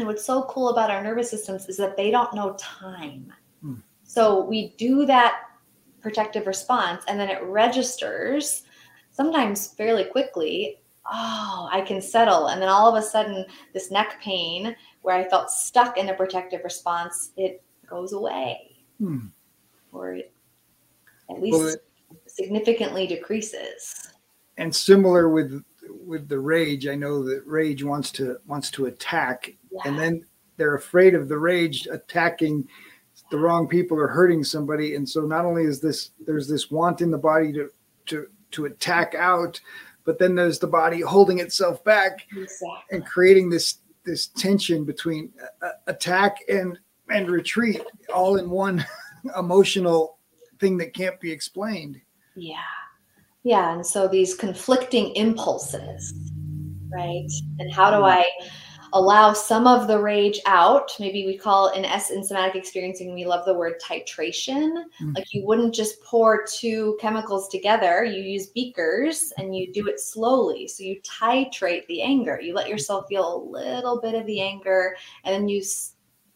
[0.00, 3.32] and what's so cool about our nervous systems is that they don't know time.
[3.62, 3.74] Hmm.
[4.02, 5.42] So we do that
[6.00, 8.64] protective response and then it registers
[9.10, 10.80] sometimes fairly quickly.
[11.10, 12.48] Oh, I can settle.
[12.48, 16.14] And then all of a sudden, this neck pain where I felt stuck in a
[16.14, 18.76] protective response, it goes away.
[18.98, 19.26] Hmm.
[19.92, 20.18] Or
[21.30, 21.74] at least well,
[22.26, 24.08] significantly decreases.
[24.56, 25.62] And similar with
[26.06, 29.82] with the rage, I know that rage wants to wants to attack, yeah.
[29.84, 30.24] and then
[30.56, 32.68] they're afraid of the rage attacking
[33.30, 34.94] the wrong people or hurting somebody.
[34.94, 37.70] And so not only is this there's this want in the body to
[38.06, 39.60] to to attack out,
[40.04, 42.68] but then there's the body holding itself back exactly.
[42.90, 46.78] and creating this this tension between uh, attack and
[47.08, 47.82] and retreat
[48.14, 48.84] all in one
[49.38, 50.18] emotional
[50.58, 52.00] thing that can't be explained.
[52.36, 52.56] Yeah.
[53.42, 53.72] Yeah.
[53.72, 56.32] And so these conflicting impulses,
[56.92, 57.28] right?
[57.58, 58.04] And how do mm-hmm.
[58.04, 58.26] I
[58.92, 60.92] allow some of the rage out?
[60.98, 64.72] Maybe we call in S in somatic experiencing, we love the word titration.
[64.72, 65.12] Mm-hmm.
[65.14, 70.00] Like you wouldn't just pour two chemicals together, you use beakers and you do it
[70.00, 70.68] slowly.
[70.68, 72.40] So you titrate the anger.
[72.40, 75.62] You let yourself feel a little bit of the anger and then you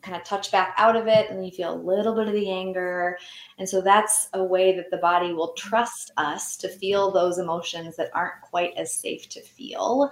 [0.04, 2.50] kind of touch back out of it and you feel a little bit of the
[2.50, 3.16] anger
[3.58, 7.96] and so that's a way that the body will trust us to feel those emotions
[7.96, 10.10] that aren't quite as safe to feel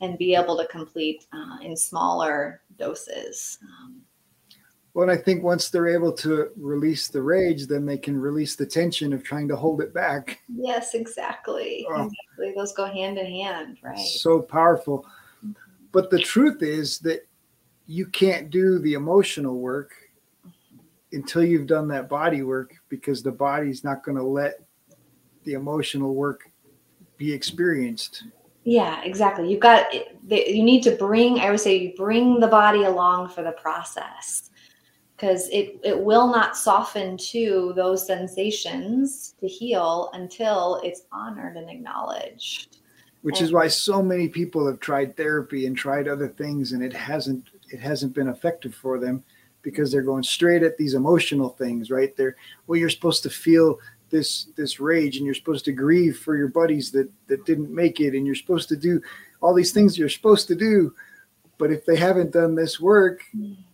[0.00, 4.00] and be able to complete uh, in smaller doses um,
[4.94, 8.64] well, I think once they're able to release the rage, then they can release the
[8.64, 10.40] tension of trying to hold it back.
[10.48, 11.84] Yes, exactly.
[11.90, 12.54] Oh, exactly.
[12.56, 13.98] Those go hand in hand, right?
[13.98, 15.04] So powerful.
[15.90, 17.26] But the truth is that
[17.86, 19.92] you can't do the emotional work
[21.12, 24.60] until you've done that body work because the body's not going to let
[25.44, 26.50] the emotional work
[27.16, 28.24] be experienced.
[28.64, 29.50] Yeah exactly.
[29.50, 33.42] You've got you need to bring i would say you bring the body along for
[33.42, 34.50] the process
[35.16, 41.70] because it it will not soften to those sensations to heal until it's honored and
[41.70, 42.78] acknowledged.
[43.22, 46.82] Which and, is why so many people have tried therapy and tried other things and
[46.82, 49.24] it hasn't it hasn't been effective for them
[49.62, 52.16] because they're going straight at these emotional things, right?
[52.16, 53.78] They're well, you're supposed to feel
[54.10, 58.00] this this rage and you're supposed to grieve for your buddies that that didn't make
[58.00, 59.00] it and you're supposed to do
[59.40, 60.94] all these things you're supposed to do.
[61.58, 63.22] But if they haven't done this work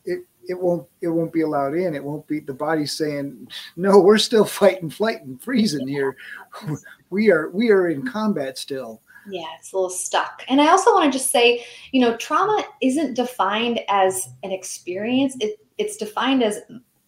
[0.05, 1.95] it it won't it won't be allowed in.
[1.95, 6.17] It won't be the body saying no we're still fighting flight and freezing here.
[7.11, 10.45] We are we are in combat still yeah, it's a little stuck.
[10.49, 15.37] And I also want to just say, you know, trauma isn't defined as an experience.
[15.41, 16.61] It, it's defined as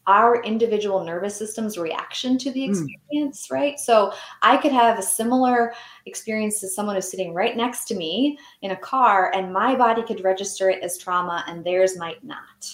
[0.06, 2.72] our individual nervous system's reaction to the hmm.
[2.72, 3.52] experience, mm.
[3.52, 3.78] right?
[3.78, 5.72] So I could have a similar
[6.06, 10.02] experience to someone who's sitting right next to me in a car, and my body
[10.02, 12.66] could register it as trauma, and theirs might not.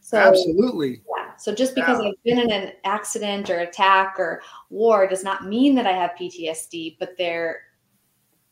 [0.00, 1.02] So, Absolutely.
[1.16, 1.36] Yeah.
[1.36, 2.08] So just because yeah.
[2.08, 6.12] I've been in an accident or attack or war does not mean that I have
[6.18, 7.60] PTSD, but there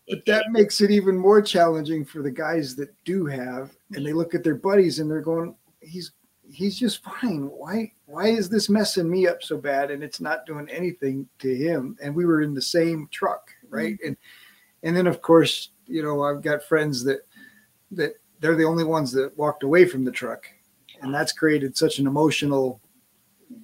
[0.08, 4.12] but that makes it even more challenging for the guys that do have, and they
[4.12, 6.12] look at their buddies and they're going, "He's
[6.48, 7.48] he's just fine.
[7.48, 11.54] Why why is this messing me up so bad?" And it's not doing anything to
[11.54, 11.96] him.
[12.02, 13.94] And we were in the same truck, right?
[13.94, 14.08] Mm-hmm.
[14.08, 14.16] And
[14.84, 17.26] and then of course, you know, I've got friends that
[17.90, 20.48] that they're the only ones that walked away from the truck,
[21.02, 22.80] and that's created such an emotional,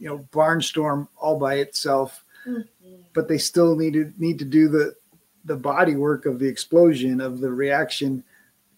[0.01, 2.25] you know, barnstorm all by itself.
[2.47, 3.03] Mm-hmm.
[3.15, 4.97] But they still need to need to do the
[5.45, 8.23] the body work of the explosion of the reaction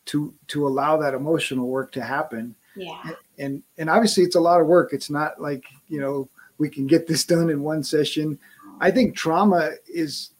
[0.06, 2.54] to to allow that emotional work to happen.
[2.76, 3.10] Yeah.
[3.38, 4.92] And and obviously it's a lot of work.
[4.92, 8.38] It's not like you know we can get this done in one session.
[8.80, 10.30] I think trauma is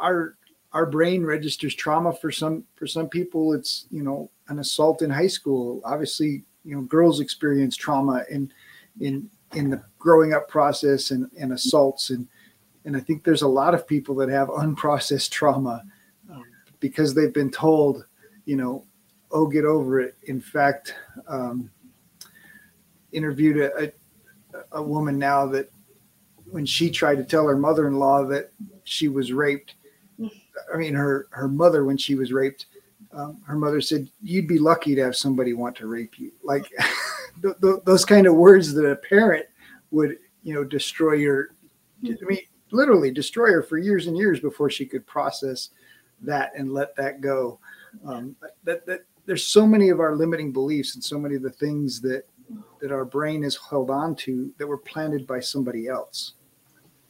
[0.00, 0.36] our
[0.72, 3.52] our brain registers trauma for some for some people.
[3.52, 5.80] It's you know an assault in high school.
[5.84, 8.52] Obviously you know girls experience trauma in
[9.00, 12.26] in in the growing up process and, and assaults and
[12.84, 15.82] and I think there's a lot of people that have unprocessed trauma
[16.30, 16.44] um,
[16.80, 18.04] because they've been told,
[18.44, 18.84] you know,
[19.30, 20.16] oh, get over it.
[20.24, 20.94] In fact,
[21.26, 21.70] um,
[23.12, 23.92] interviewed a, a,
[24.72, 25.70] a woman now that
[26.50, 28.52] when she tried to tell her mother-in-law that
[28.84, 29.76] she was raped,
[30.72, 32.66] I mean, her, her mother, when she was raped,
[33.12, 36.32] um, her mother said, you'd be lucky to have somebody want to rape you.
[36.42, 36.70] Like
[37.42, 39.46] th- th- those kind of words that a parent
[39.90, 41.54] would, you know, destroy your,
[42.04, 42.38] I mean,
[42.74, 45.70] literally destroy her for years and years before she could process
[46.20, 47.58] that and let that go.
[48.04, 51.50] Um, that, that there's so many of our limiting beliefs and so many of the
[51.50, 52.24] things that
[52.80, 56.34] that our brain is held on to that were planted by somebody else.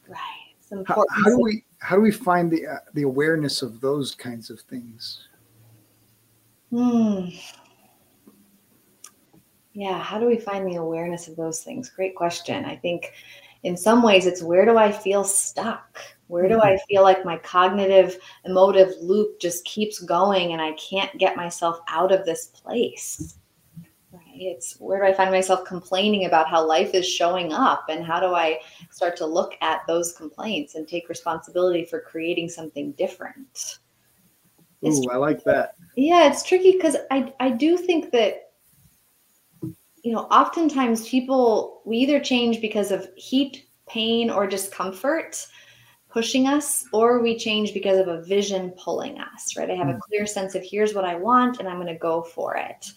[0.07, 0.85] Right.
[0.87, 4.49] How, how, do we how do we find the uh, the awareness of those kinds
[4.49, 5.27] of things?
[6.71, 7.27] Hmm.
[9.73, 11.89] Yeah, how do we find the awareness of those things?
[11.89, 12.63] Great question.
[12.63, 13.11] I think
[13.65, 15.99] in some ways it's where do I feel stuck?
[16.27, 16.85] Where do I mm-hmm.
[16.87, 22.11] feel like my cognitive emotive loop just keeps going and I can't get myself out
[22.11, 23.37] of this place?
[24.11, 24.21] Right.
[24.35, 28.19] it's where do I find myself complaining about how life is showing up and how
[28.19, 28.59] do I
[28.91, 33.79] start to look at those complaints and take responsibility for creating something different?
[34.85, 35.73] Ooh, I like that.
[35.95, 38.44] Yeah, it's tricky because I I do think that
[40.05, 45.47] you know oftentimes people we either change because of heat, pain, or discomfort
[46.09, 49.57] pushing us, or we change because of a vision pulling us.
[49.57, 49.69] Right?
[49.69, 49.99] I have a hmm.
[50.07, 52.91] clear sense of here's what I want, and I'm going to go for it.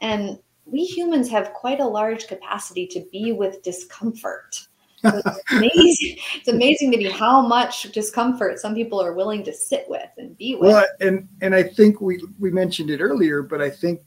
[0.00, 4.66] And we humans have quite a large capacity to be with discomfort.
[5.02, 6.16] So it's amazing.
[6.34, 10.36] it's amazing to me how much discomfort some people are willing to sit with and
[10.38, 10.72] be with.
[10.72, 14.00] Well, and and I think we we mentioned it earlier, but I think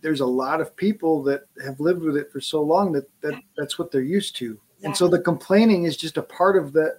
[0.00, 3.34] there's a lot of people that have lived with it for so long that, that
[3.56, 4.52] that's what they're used to.
[4.52, 4.86] Exactly.
[4.86, 6.98] And so the complaining is just a part of the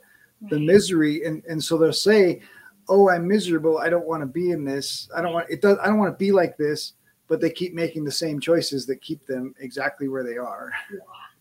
[0.50, 0.66] the right.
[0.66, 1.24] misery.
[1.24, 2.42] And and so they'll say,
[2.90, 3.80] Oh, I'm miserable.
[3.80, 5.10] I don't want to be in this.
[5.16, 6.94] I don't want it does I don't want to be like this
[7.28, 10.72] but they keep making the same choices that keep them exactly where they are.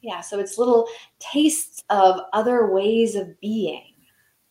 [0.03, 0.89] Yeah, so it's little
[1.19, 3.95] tastes of other ways of being,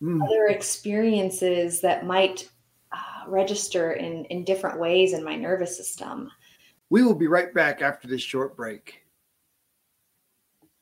[0.01, 0.23] mm.
[0.23, 2.49] other experiences that might
[2.91, 6.31] uh, register in, in different ways in my nervous system.
[6.89, 9.01] We will be right back after this short break.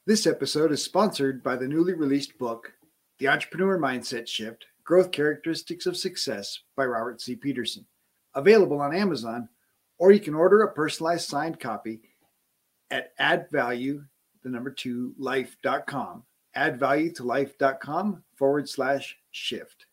[0.05, 2.73] This episode is sponsored by the newly released book,
[3.19, 7.35] The Entrepreneur Mindset Shift Growth Characteristics of Success by Robert C.
[7.35, 7.85] Peterson,
[8.35, 9.47] available on Amazon
[9.97, 12.01] or you can order a personalized signed copy
[12.91, 14.03] at add value,
[14.43, 16.23] the number two, life.com.
[16.55, 19.85] Add value to life.com forward slash shift.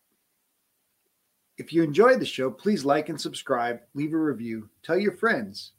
[1.57, 5.71] If you enjoyed the show, please like and subscribe, leave a review, tell your friends.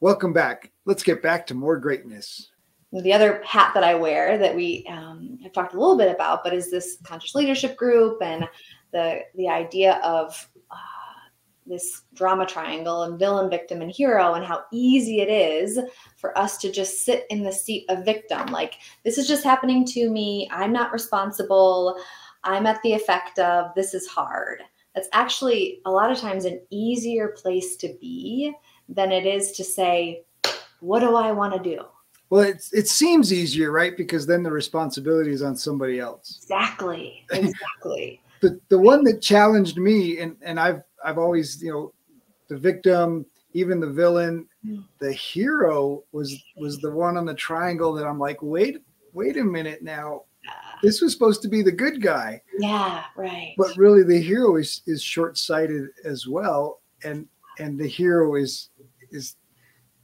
[0.00, 0.70] Welcome back.
[0.84, 2.50] Let's get back to more greatness.
[2.92, 6.44] The other hat that I wear that we um, have talked a little bit about,
[6.44, 8.48] but is this conscious leadership group and
[8.92, 10.76] the the idea of uh,
[11.66, 15.80] this drama triangle and villain, victim, and hero, and how easy it is
[16.16, 18.46] for us to just sit in the seat of victim.
[18.46, 20.48] Like, this is just happening to me.
[20.52, 21.96] I'm not responsible.
[22.44, 24.62] I'm at the effect of this is hard.
[24.94, 28.54] That's actually a lot of times an easier place to be
[28.88, 30.22] than it is to say,
[30.80, 31.84] what do I want to do?
[32.30, 33.96] Well, it, it seems easier, right?
[33.96, 36.38] Because then the responsibility is on somebody else.
[36.42, 37.24] Exactly.
[37.32, 38.20] Exactly.
[38.40, 41.92] the, the one that challenged me, and, and I've I've always, you know,
[42.48, 44.80] the victim, even the villain, hmm.
[45.00, 48.78] the hero was was the one on the triangle that I'm like, wait,
[49.12, 50.22] wait a minute now.
[50.82, 52.40] This was supposed to be the good guy.
[52.58, 53.54] Yeah, right.
[53.58, 56.80] But really the hero is is short-sighted as well.
[57.04, 57.26] And
[57.58, 58.70] and the hero is
[59.10, 59.36] is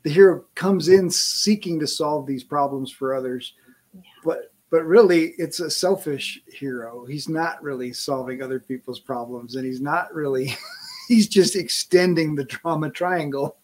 [0.02, 3.54] the hero comes in seeking to solve these problems for others.
[3.92, 4.00] Yeah.
[4.24, 7.06] But but really it's a selfish hero.
[7.06, 10.54] He's not really solving other people's problems and he's not really
[11.08, 13.56] he's just extending the drama triangle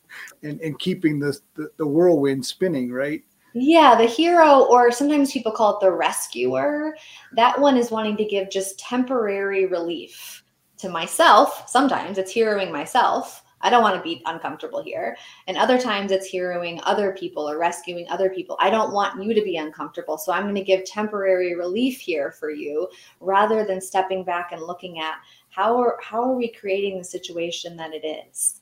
[0.42, 3.22] and, and keeping the, the, the whirlwind spinning, right?
[3.53, 6.96] Yeah, the hero, or sometimes people call it the rescuer.
[7.35, 10.44] That one is wanting to give just temporary relief
[10.79, 11.68] to myself.
[11.68, 13.42] Sometimes it's heroing myself.
[13.61, 15.16] I don't want to be uncomfortable here.
[15.46, 18.57] And other times it's heroing other people or rescuing other people.
[18.61, 20.18] I don't want you to be uncomfortable.
[20.18, 22.88] So I'm going to give temporary relief here for you
[23.20, 25.16] rather than stepping back and looking at
[25.51, 28.61] how are how are we creating the situation that it is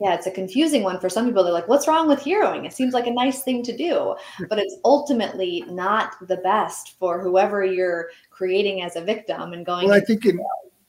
[0.00, 2.72] yeah it's a confusing one for some people they're like what's wrong with heroing it
[2.72, 4.44] seems like a nice thing to do hmm.
[4.48, 9.86] but it's ultimately not the best for whoever you're creating as a victim and going
[9.86, 10.38] well i think in,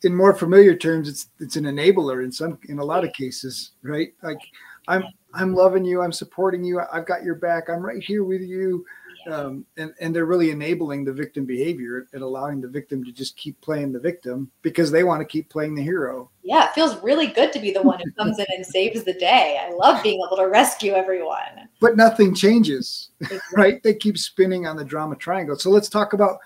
[0.04, 3.72] in more familiar terms it's it's an enabler in some in a lot of cases
[3.82, 4.40] right like
[4.88, 8.42] i'm i'm loving you i'm supporting you i've got your back i'm right here with
[8.42, 8.86] you
[9.32, 13.38] um, and and they're really enabling the victim behavior and allowing the victim to just
[13.38, 16.30] keep playing the victim because they want to keep playing the hero.
[16.44, 19.14] Yeah, it feels really good to be the one who comes in and saves the
[19.14, 19.60] day.
[19.62, 21.70] I love being able to rescue everyone.
[21.80, 23.10] But nothing changes,
[23.54, 23.82] right?
[23.84, 25.58] They keep spinning on the drama triangle.
[25.58, 26.38] So let's talk about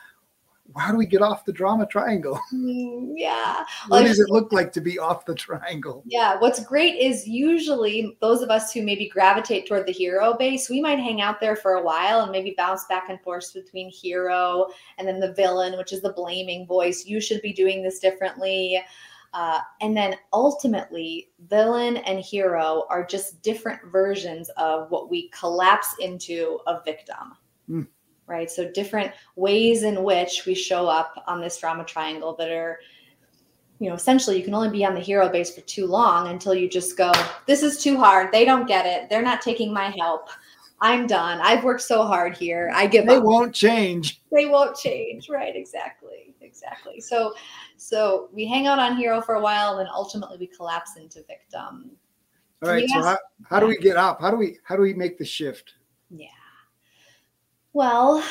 [0.76, 2.40] how do we get off the drama triangle?
[2.58, 3.66] Mm, yeah.
[3.88, 6.04] What does it look like to be off the triangle?
[6.06, 6.40] Yeah.
[6.40, 10.82] What's great is usually those of us who maybe gravitate toward the hero base, we
[10.82, 14.68] might hang out there for a while and maybe bounce back and forth between hero
[14.98, 17.06] and then the villain, which is the blaming voice.
[17.06, 18.82] You should be doing this differently.
[19.34, 25.96] Uh, and then ultimately, villain and hero are just different versions of what we collapse
[26.00, 27.36] into a victim.
[27.70, 27.88] Mm
[28.28, 28.52] right?
[28.52, 32.80] So different ways in which we show up on this drama triangle that are,
[33.80, 36.54] you know, essentially you can only be on the hero base for too long until
[36.54, 37.12] you just go,
[37.46, 38.32] this is too hard.
[38.32, 39.10] They don't get it.
[39.10, 40.30] They're not taking my help.
[40.80, 41.40] I'm done.
[41.42, 42.72] I've worked so hard here.
[42.74, 43.24] I give they up.
[43.24, 44.22] They won't change.
[44.32, 45.30] They won't change.
[45.30, 45.56] Right.
[45.56, 46.36] Exactly.
[46.42, 47.00] Exactly.
[47.00, 47.34] So,
[47.78, 51.24] so we hang out on hero for a while and then ultimately we collapse into
[51.28, 51.92] victim.
[52.64, 52.88] All right.
[52.90, 53.18] So how,
[53.50, 54.20] how do we get up?
[54.20, 55.74] How do we how do we make the shift?
[57.78, 58.24] Well,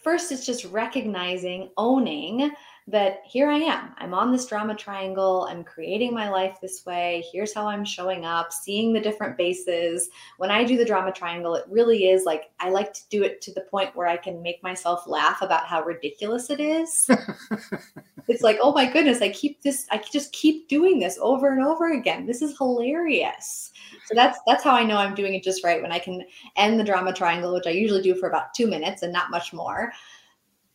[0.00, 2.52] first it's just recognizing, owning
[2.86, 3.96] that here I am.
[3.98, 5.48] I'm on this drama triangle.
[5.50, 7.24] I'm creating my life this way.
[7.32, 10.08] Here's how I'm showing up, seeing the different bases.
[10.36, 13.40] When I do the drama triangle, it really is like I like to do it
[13.40, 17.10] to the point where I can make myself laugh about how ridiculous it is.
[18.28, 21.64] it's like, oh my goodness, I keep this, I just keep doing this over and
[21.64, 22.24] over again.
[22.24, 23.71] This is hilarious.
[24.06, 26.24] So that's that's how I know I'm doing it just right when I can
[26.56, 29.52] end the drama triangle, which I usually do for about two minutes and not much
[29.52, 29.92] more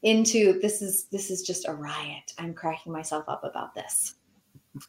[0.03, 2.34] into this is this is just a riot.
[2.38, 4.15] I'm cracking myself up about this.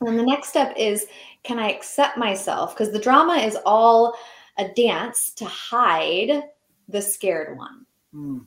[0.02, 1.06] And the next step is
[1.42, 2.74] can I accept myself?
[2.74, 4.14] Because the drama is all
[4.58, 6.42] a dance to hide
[6.88, 8.44] the scared one mm.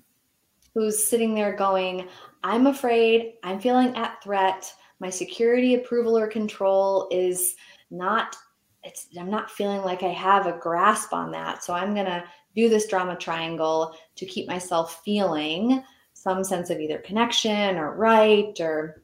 [0.73, 2.07] who's sitting there going,
[2.43, 7.55] I'm afraid, I'm feeling at threat, my security, approval, or control is
[7.89, 8.35] not.
[8.83, 11.63] It's, I'm not feeling like I have a grasp on that.
[11.63, 12.23] So I'm going to
[12.55, 18.59] do this drama triangle to keep myself feeling some sense of either connection or right
[18.59, 19.01] or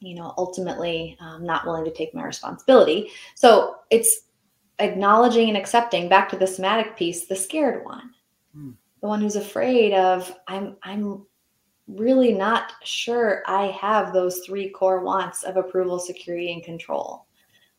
[0.00, 4.28] you know ultimately um, not willing to take my responsibility so it's
[4.78, 8.10] acknowledging and accepting back to the somatic piece the scared one
[8.56, 8.72] mm.
[9.02, 11.26] the one who's afraid of i'm i'm
[11.88, 17.26] really not sure i have those three core wants of approval security and control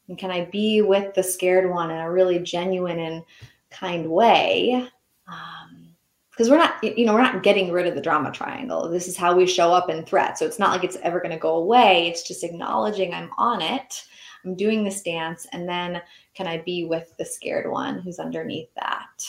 [0.10, 3.24] and can i be with the scared one in a really genuine and
[3.70, 4.88] kind way?
[5.28, 5.89] Um,
[6.32, 8.89] because we're not you know we're not getting rid of the drama triangle.
[8.89, 10.38] This is how we show up in threat.
[10.38, 12.07] So it's not like it's ever going to go away.
[12.07, 14.03] It's just acknowledging i'm on it.
[14.45, 15.45] I'm doing this dance.
[15.51, 16.01] And then
[16.34, 19.26] can i be with the scared one who's underneath that?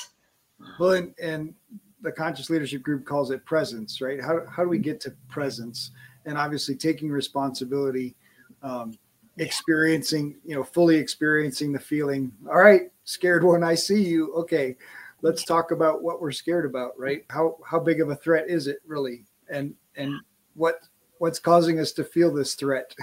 [0.79, 1.55] Well and, and
[2.01, 4.21] the conscious leadership group calls it presence right?
[4.23, 5.91] How, how do we get to presence?
[6.27, 8.15] And obviously taking responsibility
[8.63, 8.97] um,
[9.41, 14.77] experiencing you know fully experiencing the feeling all right scared one i see you okay
[15.23, 17.25] let's talk about what we're scared about, right?
[17.31, 19.25] How how big of a threat is it really?
[19.49, 20.15] And and
[20.55, 20.81] what
[21.19, 22.95] what's causing us to feel this threat?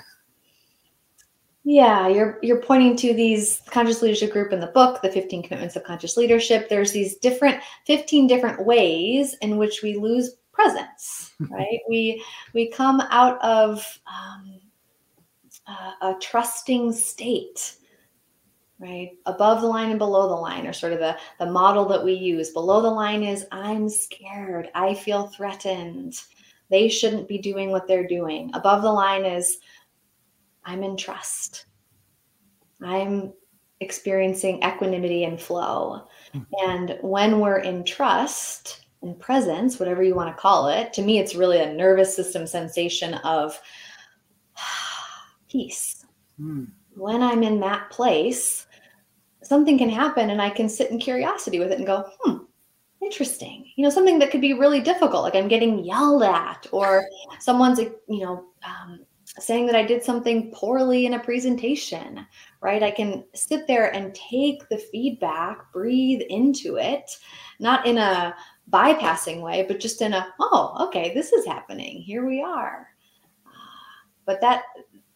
[1.64, 5.76] Yeah, you're you're pointing to these conscious leadership group in the book, the 15 commitments
[5.76, 6.70] of conscious leadership.
[6.70, 11.80] There's these different 15 different ways in which we lose presence, right?
[11.90, 12.24] we
[12.54, 14.62] we come out of um,
[15.68, 17.78] a trusting state
[18.80, 19.12] right?
[19.26, 22.14] Above the line and below the line are sort of the the model that we
[22.14, 22.52] use.
[22.52, 24.70] Below the line is i'm scared.
[24.76, 26.22] I feel threatened.
[26.70, 28.52] They shouldn't be doing what they're doing.
[28.54, 29.58] Above the line is
[30.66, 31.66] i'm in trust.
[32.82, 33.34] I'm
[33.80, 36.08] experiencing equanimity and flow.
[36.36, 36.70] Mm-hmm.
[36.70, 41.20] and when we're in trust and presence whatever you want to call it to me
[41.20, 43.58] it's really a nervous system sensation of
[45.50, 46.06] peace
[46.40, 46.68] mm.
[46.96, 48.68] when i'm in that place
[49.48, 52.38] something can happen and I can sit in curiosity with it and go, hmm,
[53.02, 53.72] interesting.
[53.76, 57.06] You know, something that could be really difficult, like I'm getting yelled at, or
[57.40, 59.00] someone's, you know, um,
[59.40, 62.26] saying that I did something poorly in a presentation,
[62.62, 62.82] right?
[62.82, 67.10] I can sit there and take the feedback, breathe into it,
[67.60, 68.36] not in a
[68.72, 72.02] bypassing way, but just in a, oh, okay, this is happening.
[72.02, 72.88] Here we are.
[74.26, 74.64] But that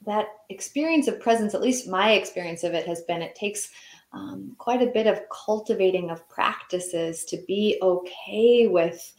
[0.05, 3.69] that experience of presence, at least my experience of it has been, it takes
[4.13, 9.13] um, quite a bit of cultivating of practices to be okay with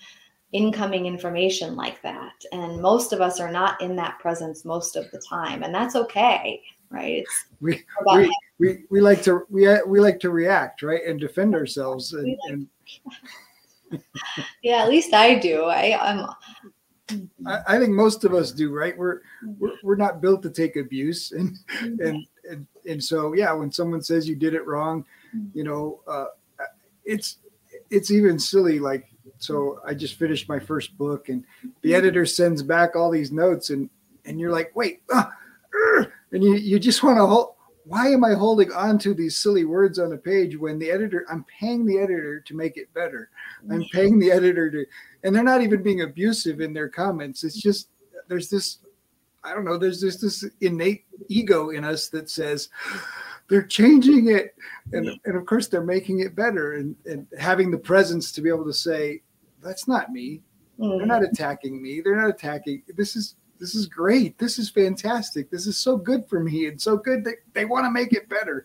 [0.52, 2.34] incoming information like that.
[2.52, 5.96] And most of us are not in that presence most of the time, and that's
[5.96, 7.18] okay, right?
[7.18, 11.54] It's we we, we, we like to we, we like to react, right, and defend
[11.54, 12.12] ourselves.
[12.12, 12.68] And, and...
[14.62, 15.64] yeah, at least I do.
[15.64, 16.26] I I'm.
[17.46, 18.96] I, I think most of us do, right?
[18.96, 19.20] We're,
[19.58, 21.56] we're we're not built to take abuse, and
[22.00, 25.04] and and, and so yeah when someone says you did it wrong
[25.34, 25.46] mm-hmm.
[25.56, 26.26] you know uh,
[27.04, 27.38] it's
[27.90, 29.08] it's even silly like
[29.38, 31.44] so i just finished my first book and
[31.82, 31.98] the mm-hmm.
[31.98, 33.88] editor sends back all these notes and
[34.24, 35.24] and you're like wait uh,
[35.98, 37.54] uh, and you you just want to hold
[37.84, 41.26] why am i holding on to these silly words on a page when the editor
[41.30, 43.28] i'm paying the editor to make it better
[43.70, 44.84] i'm paying the editor to
[45.24, 47.88] and they're not even being abusive in their comments it's just
[48.28, 48.78] there's this
[49.44, 52.68] I don't know, there's just this innate ego in us that says
[53.48, 54.54] they're changing it.
[54.92, 58.48] And, and of course, they're making it better and, and having the presence to be
[58.48, 59.22] able to say,
[59.62, 60.42] that's not me.
[60.78, 60.98] Mm.
[60.98, 62.00] They're not attacking me.
[62.00, 62.82] They're not attacking.
[62.96, 64.38] This is this is great.
[64.38, 65.48] This is fantastic.
[65.48, 68.28] This is so good for me and so good that they want to make it
[68.28, 68.64] better.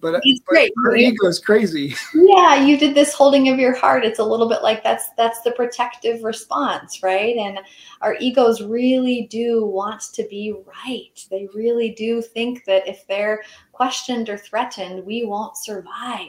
[0.00, 0.72] But, He's but great.
[0.86, 1.94] our ego is crazy.
[2.14, 5.40] yeah you did this holding of your heart it's a little bit like that's that's
[5.42, 7.58] the protective response right and
[8.00, 13.42] our egos really do want to be right they really do think that if they're
[13.72, 16.26] questioned or threatened we won't survive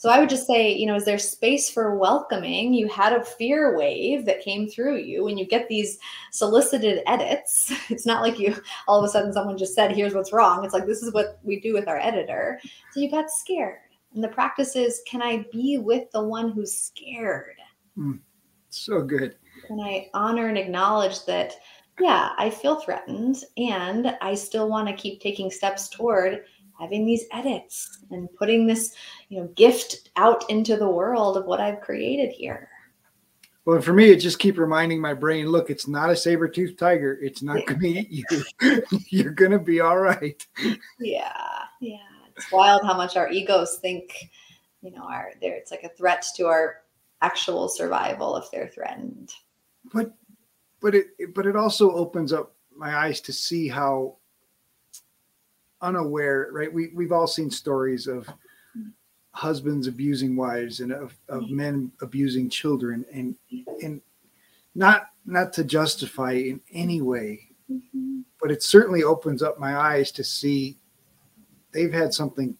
[0.00, 2.72] so i would just say you know is there space for welcoming?
[2.72, 5.24] You had a fear wave that came through you.
[5.24, 5.98] When you get these
[6.32, 8.56] solicited edits it's not like you
[8.88, 10.64] all of a sudden someone just said here's what's wrong.
[10.64, 12.58] It's like this is what we do with our editor.
[12.92, 13.78] So you got scared.
[14.14, 17.56] And the practice is can I be with the one who's scared?
[17.94, 18.16] Hmm.
[18.70, 19.36] So good.
[19.66, 21.54] Can I honor and acknowledge that,
[22.00, 26.44] yeah, I feel threatened and I still want to keep taking steps toward
[26.80, 28.94] having these edits and putting this,
[29.28, 32.68] you know, gift out into the world of what I've created here.
[33.66, 37.18] Well, for me, it just keep reminding my brain, look, it's not a saber-toothed tiger.
[37.20, 38.82] It's not going to eat you.
[39.10, 40.44] You're going to be all right.
[40.98, 41.32] Yeah.
[41.80, 41.98] Yeah.
[42.34, 44.30] It's wild how much our egos think,
[44.80, 45.56] you know, are there.
[45.56, 46.76] It's like a threat to our
[47.20, 49.30] actual survival if they're threatened.
[49.92, 50.14] But,
[50.80, 54.16] but it, but it also opens up my eyes to see how
[55.82, 56.72] unaware, right?
[56.72, 58.28] We we've all seen stories of
[59.32, 63.34] husbands abusing wives and of, of men abusing children, and
[63.82, 64.00] and
[64.74, 68.22] not not to justify in any way, Mm-hmm.
[68.40, 70.76] but it certainly opens up my eyes to see
[71.72, 72.56] they've had something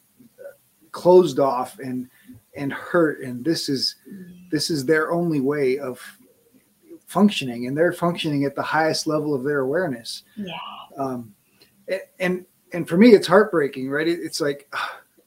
[0.93, 2.09] closed off and
[2.55, 3.97] and hurt and this is
[4.53, 6.01] this is their only way of
[7.07, 10.53] functioning and they're functioning at the highest level of their awareness Yeah.
[10.97, 11.35] um,
[12.21, 14.09] and and for me it's heartbreaking right?
[14.09, 14.73] It, it's like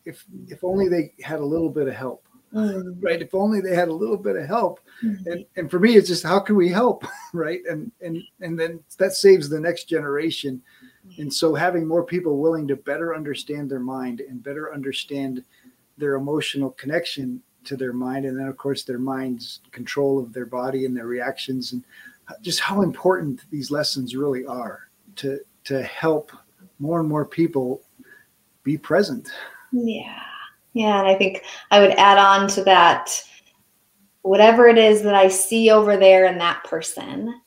[0.05, 3.03] if if only they had a little bit of help Mm.
[3.03, 3.19] right?
[3.19, 4.79] If only they had a little bit of help.
[5.03, 5.25] Mhm.
[5.25, 7.61] and and for me it's just how can we help right?
[7.67, 10.61] And and and then that saves the next generation.
[11.17, 15.43] And so having more people willing to better understand their mind and better understand
[15.97, 20.45] their emotional connection to their mind and then of course their mind's control of their
[20.45, 21.83] body and their reactions and
[22.41, 26.31] just how important these lessons really are to to help
[26.83, 27.81] more and more people
[28.63, 29.29] be present
[29.71, 30.19] Yeah.
[30.73, 30.99] Yeah.
[30.99, 33.09] And I think I would add on to that
[34.23, 37.41] whatever it is that I see over there in that person,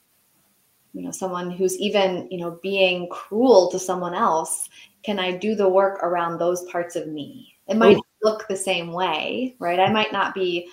[0.92, 4.68] you know, someone who's even, you know, being cruel to someone else,
[5.02, 7.54] can I do the work around those parts of me?
[7.68, 8.02] It might Oh.
[8.22, 9.80] look the same way, right?
[9.80, 10.68] I might not be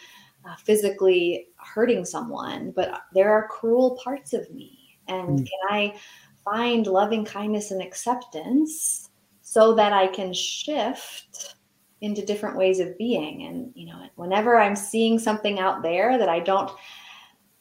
[0.45, 4.77] uh, physically hurting someone, but there are cruel parts of me.
[5.07, 5.45] And Mm.
[5.49, 5.95] can I
[6.43, 9.09] find loving kindness and acceptance
[9.41, 11.55] so that I can shift
[12.01, 13.43] into different ways of being?
[13.43, 16.71] And, you know, whenever I'm seeing something out there that I don't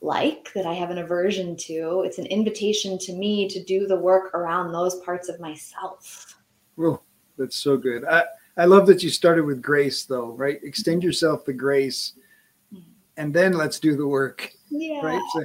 [0.01, 3.97] like, that I have an aversion to, it's an invitation to me to do the
[3.97, 6.39] work around those parts of myself.
[6.75, 7.01] Whoa,
[7.39, 8.05] that's so good.
[8.05, 8.25] I,
[8.57, 10.59] I love that you started with grace, though, right?
[10.63, 11.07] Extend mm-hmm.
[11.07, 12.15] yourself the grace,
[12.75, 12.83] mm-hmm.
[13.17, 15.07] and then let's do the work, Yeah.
[15.07, 15.23] right?
[15.33, 15.45] So,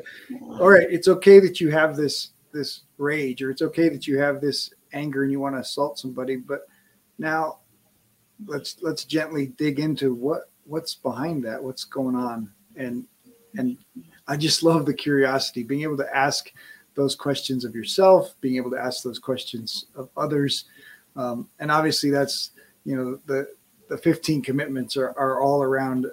[0.60, 4.20] all right, it's okay that you have this this rage, or it's okay that you
[4.20, 6.68] have this anger and you want to assault somebody, but
[7.18, 7.60] now
[8.46, 13.06] let's let's gently dig into what what's behind that, what's going on, and
[13.58, 13.78] and
[14.28, 16.52] I just love the curiosity, being able to ask
[16.96, 20.66] those questions of yourself, being able to ask those questions of others,
[21.16, 22.52] um, and obviously that's
[22.86, 23.48] you know the
[23.90, 26.08] the 15 commitments are, are all around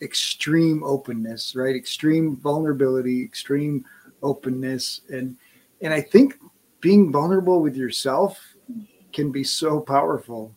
[0.00, 1.74] extreme openness right?
[1.74, 3.84] Extreme vulnerability extreme
[4.22, 5.36] openness and
[5.82, 6.34] and i think
[6.80, 8.38] being vulnerable with yourself
[9.12, 10.54] can be so powerful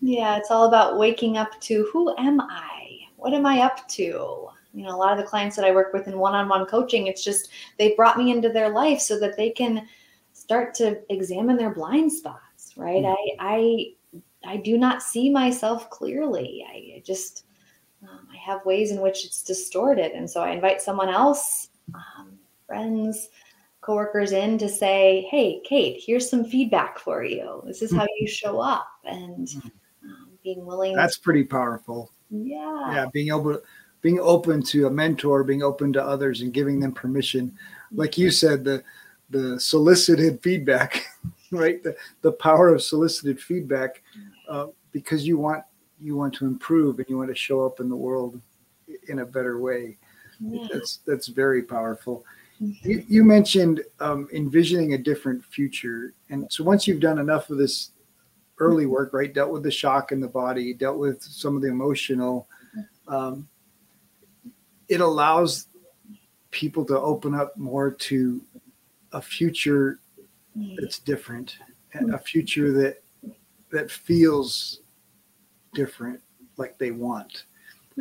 [0.00, 3.00] Yeah, it's all about waking up to who am I?
[3.16, 4.48] What am I up to?
[4.72, 6.64] You know, a lot of the clients that I work with in one on one
[6.64, 9.86] coaching, it's just they brought me into their life so that they can
[10.32, 13.04] start to examine their blind spots, right?
[13.04, 13.86] I, I,
[14.44, 16.64] I do not see myself clearly.
[16.66, 17.44] I I just,
[18.02, 20.12] um, I have ways in which it's distorted.
[20.12, 23.28] And so I invite someone else, um, friends,
[23.80, 27.62] coworkers in to say, hey, Kate, here's some feedback for you.
[27.66, 28.88] This is how you show up.
[29.04, 29.48] And
[30.04, 32.12] um, being willing that's pretty powerful.
[32.30, 32.92] Yeah.
[32.92, 33.60] Yeah being able
[34.02, 37.54] being open to a mentor being open to others and giving them permission.
[37.92, 38.82] Like you said the
[39.30, 41.06] the solicited feedback
[41.50, 41.82] right?
[41.82, 44.02] The, the power of solicited feedback
[44.48, 45.64] uh, because you want
[46.00, 48.40] you want to improve and you want to show up in the world
[49.08, 49.98] in a better way.
[50.40, 50.66] Yeah.
[50.72, 52.24] that's that's very powerful
[52.60, 56.12] you, you mentioned um, envisioning a different future.
[56.28, 57.92] And so once you've done enough of this
[58.58, 61.68] early work right dealt with the shock in the body dealt with some of the
[61.68, 62.46] emotional
[63.08, 63.48] um,
[64.90, 65.68] it allows
[66.50, 68.42] people to open up more to
[69.12, 69.98] a future
[70.78, 71.56] that's different
[72.12, 73.02] a future that
[73.70, 74.80] that feels
[75.74, 76.20] different
[76.56, 77.44] like they want.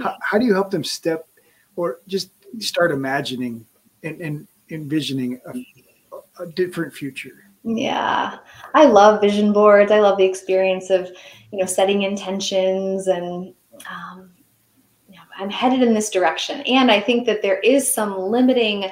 [0.02, 1.28] How, how do you help them step
[1.76, 3.66] or just start imagining
[4.04, 8.38] and, and envisioning a, a different future yeah
[8.74, 11.10] i love vision boards i love the experience of
[11.52, 13.54] you know setting intentions and
[13.90, 14.32] um,
[15.08, 18.90] you know, i'm headed in this direction and i think that there is some limiting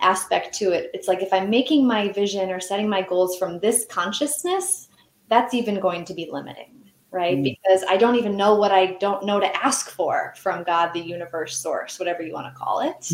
[0.00, 3.58] aspect to it it's like if i'm making my vision or setting my goals from
[3.60, 4.88] this consciousness
[5.28, 6.76] that's even going to be limiting
[7.16, 7.38] right?
[7.38, 7.44] Mm.
[7.44, 11.00] Because I don't even know what I don't know to ask for from God, the
[11.00, 13.10] universe, source, whatever you want to call it.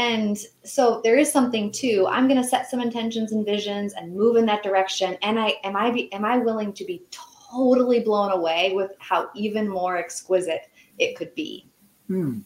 [0.00, 2.06] And so there is something too.
[2.08, 5.18] I'm going to set some intentions and visions and move in that direction.
[5.20, 9.28] And I am I be, am I willing to be totally blown away with how
[9.34, 10.62] even more exquisite
[10.98, 11.68] it could be.
[12.08, 12.44] Mm.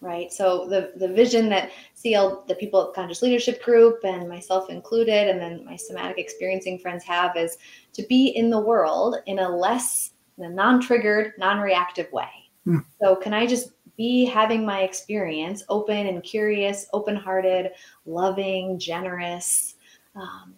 [0.00, 0.32] Right.
[0.32, 5.28] So the the vision that CL, the people at Conscious Leadership Group, and myself included,
[5.28, 7.58] and then my somatic experiencing friends have is
[7.94, 12.30] to be in the world in a less in a non-triggered, non-reactive way.
[12.64, 12.78] Hmm.
[13.02, 17.72] So can I just be having my experience open and curious, open-hearted,
[18.06, 19.74] loving, generous?
[20.16, 20.54] Um,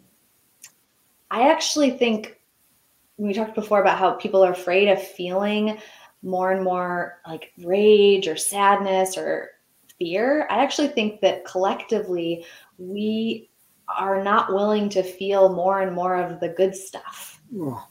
[1.31, 2.41] I actually think
[3.17, 5.79] we talked before about how people are afraid of feeling
[6.23, 9.51] more and more like rage or sadness or
[9.99, 10.47] fear.
[10.51, 12.45] I actually think that collectively
[12.79, 13.51] we
[13.89, 17.41] are not willing to feel more and more of the good stuff.
[17.57, 17.87] Oh.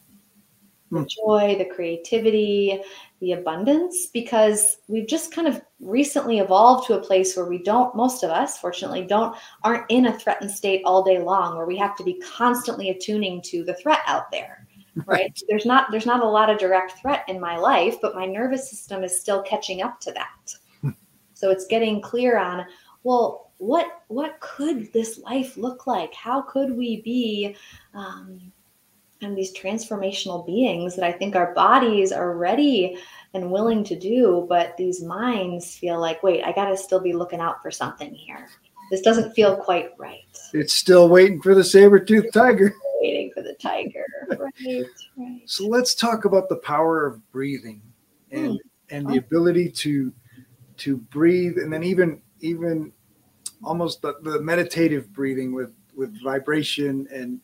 [0.95, 1.07] The hmm.
[1.07, 2.81] joy, the creativity,
[3.19, 7.95] the abundance, because we've just kind of recently evolved to a place where we don't,
[7.95, 11.77] most of us, fortunately, don't aren't in a threatened state all day long, where we
[11.77, 14.61] have to be constantly attuning to the threat out there.
[14.99, 15.07] Right.
[15.07, 15.41] right.
[15.49, 18.69] There's not there's not a lot of direct threat in my life, but my nervous
[18.69, 20.55] system is still catching up to that.
[20.79, 20.91] Hmm.
[21.33, 22.65] so it's getting clear on,
[23.03, 26.13] well, what what could this life look like?
[26.13, 27.57] How could we be
[27.93, 28.53] um,
[29.22, 32.97] and these transformational beings that I think our bodies are ready
[33.34, 37.13] and willing to do, but these minds feel like, wait, I got to still be
[37.13, 38.49] looking out for something here.
[38.91, 40.26] This doesn't feel quite right.
[40.53, 42.74] It's still waiting for the saber-toothed tiger.
[43.01, 44.03] Waiting for the tiger.
[44.30, 44.86] right,
[45.18, 45.41] right.
[45.45, 47.82] So let's talk about the power of breathing
[48.32, 48.57] and mm.
[48.89, 50.11] and the ability to
[50.78, 52.91] to breathe and then even even
[53.63, 57.41] almost the, the meditative breathing with with vibration and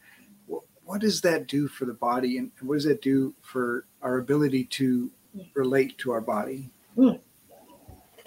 [0.91, 4.65] what does that do for the body and what does that do for our ability
[4.65, 5.09] to
[5.53, 7.17] relate to our body mm.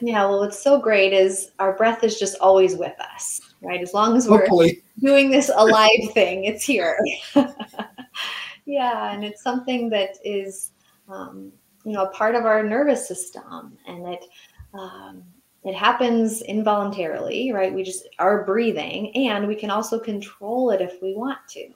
[0.00, 3.92] yeah well what's so great is our breath is just always with us right as
[3.92, 4.82] long as we're Hopefully.
[4.98, 6.98] doing this alive thing it's here
[8.64, 10.70] yeah and it's something that is
[11.10, 11.52] um,
[11.84, 14.24] you know a part of our nervous system and it
[14.72, 15.22] um,
[15.64, 17.72] it happens involuntarily, right?
[17.72, 21.70] We just are breathing and we can also control it if we want to.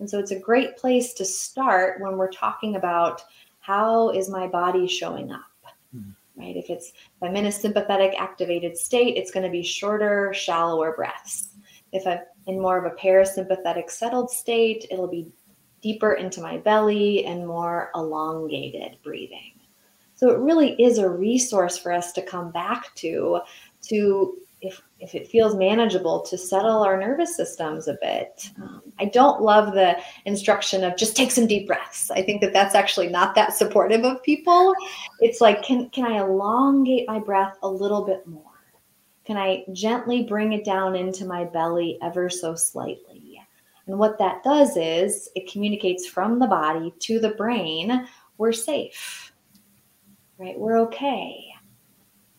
[0.00, 3.22] And so it's a great place to start when we're talking about
[3.60, 5.40] how is my body showing up,
[5.94, 6.10] mm-hmm.
[6.40, 6.56] right?
[6.56, 10.94] If it's if I'm in a sympathetic activated state, it's going to be shorter, shallower
[10.94, 11.50] breaths.
[11.92, 15.30] If I'm in more of a parasympathetic settled state, it'll be
[15.80, 19.52] deeper into my belly and more elongated breathing.
[20.14, 23.40] So it really is a resource for us to come back to,
[23.82, 24.36] to
[25.00, 28.50] if it feels manageable to settle our nervous systems a bit.
[28.60, 32.10] Um, I don't love the instruction of just take some deep breaths.
[32.10, 34.74] I think that that's actually not that supportive of people.
[35.20, 38.42] It's like can can I elongate my breath a little bit more?
[39.24, 43.40] Can I gently bring it down into my belly ever so slightly?
[43.86, 49.32] And what that does is it communicates from the body to the brain, we're safe
[50.38, 50.58] right?
[50.58, 51.47] We're okay.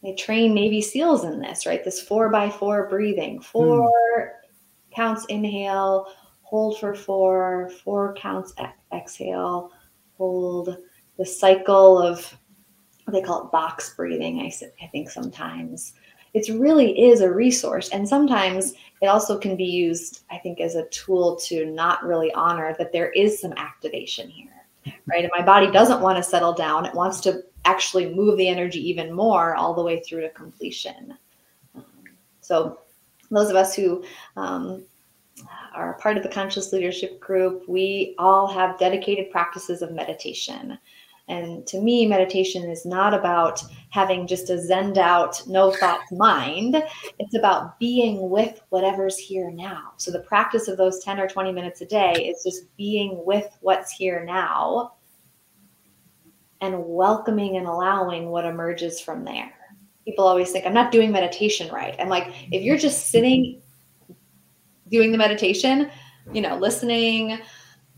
[0.03, 1.83] They train Navy SEALs in this, right?
[1.83, 3.41] This four by four breathing.
[3.41, 4.95] Four mm.
[4.95, 6.07] counts inhale,
[6.41, 8.53] hold for four, four counts
[8.93, 9.71] exhale,
[10.17, 10.77] hold.
[11.17, 12.37] The cycle of
[13.11, 14.51] they call it box breathing, I,
[14.83, 15.93] I think sometimes.
[16.35, 17.89] It really is a resource.
[17.89, 22.31] And sometimes it also can be used, I think, as a tool to not really
[22.33, 24.59] honor that there is some activation here
[25.07, 25.23] right?
[25.23, 26.85] And my body doesn't want to settle down.
[26.85, 31.15] It wants to actually move the energy even more all the way through to completion.
[31.75, 31.85] Um,
[32.41, 32.79] so,
[33.29, 34.03] those of us who
[34.35, 34.83] um,
[35.75, 40.79] are part of the conscious leadership group, we all have dedicated practices of meditation.
[41.27, 43.61] And to me, meditation is not about
[43.91, 46.81] having just a zened out, no thoughts mind.
[47.19, 49.91] It's about being with whatever's here now.
[49.97, 53.55] So the practice of those 10 or 20 minutes a day is just being with
[53.61, 54.93] what's here now
[56.61, 59.51] and welcoming and allowing what emerges from there.
[60.05, 61.95] People always think, I'm not doing meditation right.
[61.99, 63.61] I'm like, if you're just sitting
[64.89, 65.89] doing the meditation,
[66.33, 67.39] you know, listening,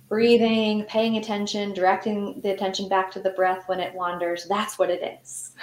[0.10, 4.46] breathing, paying attention, directing the attention back to the breath when it wanders.
[4.50, 5.54] That's what it is.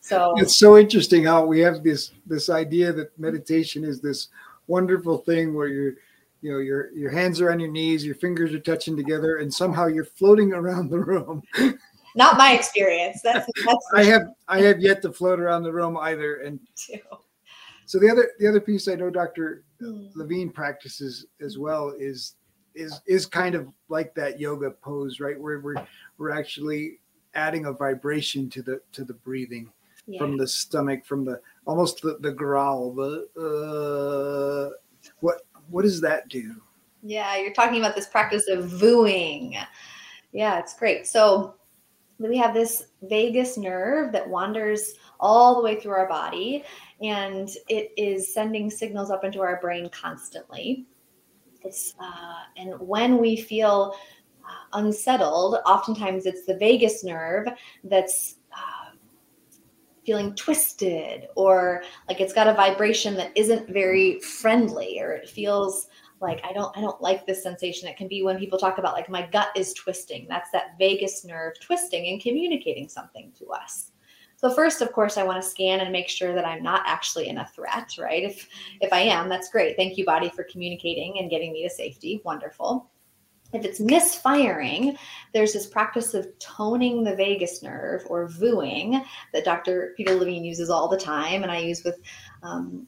[0.00, 4.28] So it's so interesting how we have this this idea that meditation is this
[4.66, 5.94] wonderful thing where you're
[6.40, 9.52] you know your your hands are on your knees your fingers are touching together and
[9.52, 11.42] somehow you're floating around the room
[12.18, 15.96] not my experience that's, that's i have i have yet to float around the room
[15.96, 16.60] either and
[17.86, 20.10] so the other the other piece i know dr mm.
[20.14, 22.34] levine practices as well is
[22.74, 25.86] is is kind of like that yoga pose right where we're
[26.18, 26.98] we're actually
[27.34, 29.70] adding a vibration to the to the breathing
[30.06, 30.18] yeah.
[30.18, 34.74] from the stomach from the almost the, the growl the uh
[35.20, 36.56] what what does that do?
[37.02, 39.56] Yeah, you're talking about this practice of vooing.
[40.32, 41.06] Yeah, it's great.
[41.06, 41.54] So
[42.18, 46.64] we have this vagus nerve that wanders all the way through our body
[47.00, 50.86] and it is sending signals up into our brain constantly.
[51.62, 53.94] It's, uh, and when we feel
[54.44, 57.46] uh, unsettled, oftentimes it's the vagus nerve
[57.84, 58.96] that's uh,
[60.04, 65.88] feeling twisted or like it's got a vibration that isn't very friendly or it feels
[66.20, 67.88] like i don't i don't like this sensation.
[67.88, 70.26] It can be when people talk about like my gut is twisting.
[70.28, 73.92] That's that vagus nerve twisting and communicating something to us.
[74.36, 77.28] So first of course i want to scan and make sure that i'm not actually
[77.28, 78.22] in a threat right?
[78.22, 78.48] If
[78.80, 79.76] if i am that's great.
[79.76, 82.20] Thank you body for communicating and getting me to safety.
[82.24, 82.90] Wonderful.
[83.52, 84.98] If it's misfiring,
[85.32, 89.02] there's this practice of toning the vagus nerve or vooing
[89.32, 89.94] that Dr.
[89.96, 91.98] Peter Levine uses all the time, and I use with
[92.42, 92.86] um,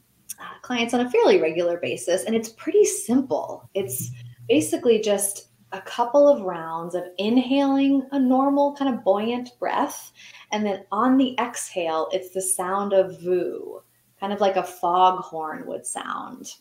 [0.63, 2.25] clients on a fairly regular basis.
[2.25, 3.69] And it's pretty simple.
[3.75, 4.11] It's
[4.49, 10.13] basically just a couple of rounds of inhaling a normal kind of buoyant breath,
[10.53, 13.81] and then on the exhale, it's the sound of voo,
[14.19, 16.55] kind of like a foghorn would sound.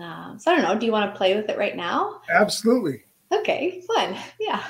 [0.00, 0.78] Uh, so I don't know.
[0.78, 2.20] Do you want to play with it right now?
[2.30, 3.04] Absolutely.
[3.32, 4.16] Okay, fun.
[4.40, 4.64] Yeah.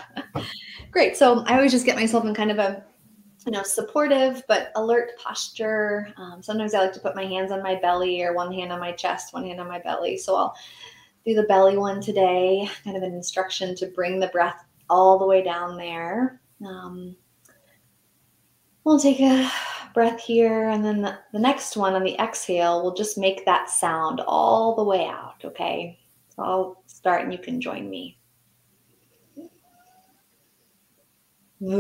[0.91, 1.17] Great.
[1.17, 2.83] So I always just get myself in kind of a
[3.47, 6.13] you know supportive but alert posture.
[6.17, 8.81] Um, sometimes I like to put my hands on my belly or one hand on
[8.81, 10.17] my chest, one hand on my belly.
[10.17, 10.55] So I'll
[11.25, 15.27] do the belly one today, kind of an instruction to bring the breath all the
[15.27, 16.41] way down there.
[16.67, 17.17] Um,
[18.85, 19.51] we'll take a
[19.95, 23.71] breath here, and then the, the next one on the exhale, we'll just make that
[23.71, 25.37] sound all the way out.
[25.45, 25.99] Okay.
[26.35, 28.18] So I'll start and you can join me.
[31.61, 31.75] One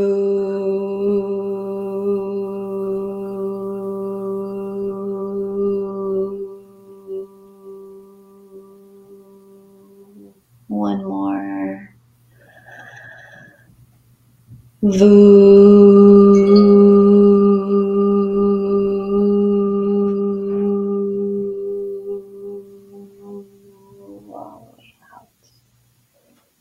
[11.04, 11.94] more.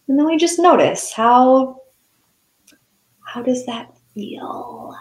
[0.07, 1.76] And then we just notice how
[3.27, 4.97] how does that feel?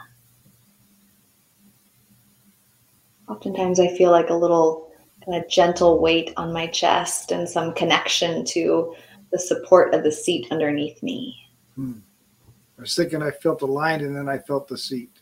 [3.28, 4.90] Oftentimes, I feel like a little
[5.24, 8.94] kind of gentle weight on my chest and some connection to
[9.30, 11.36] the support of the seat underneath me.
[11.76, 11.98] Hmm.
[12.78, 15.20] I was thinking I felt the line and then I felt the seat.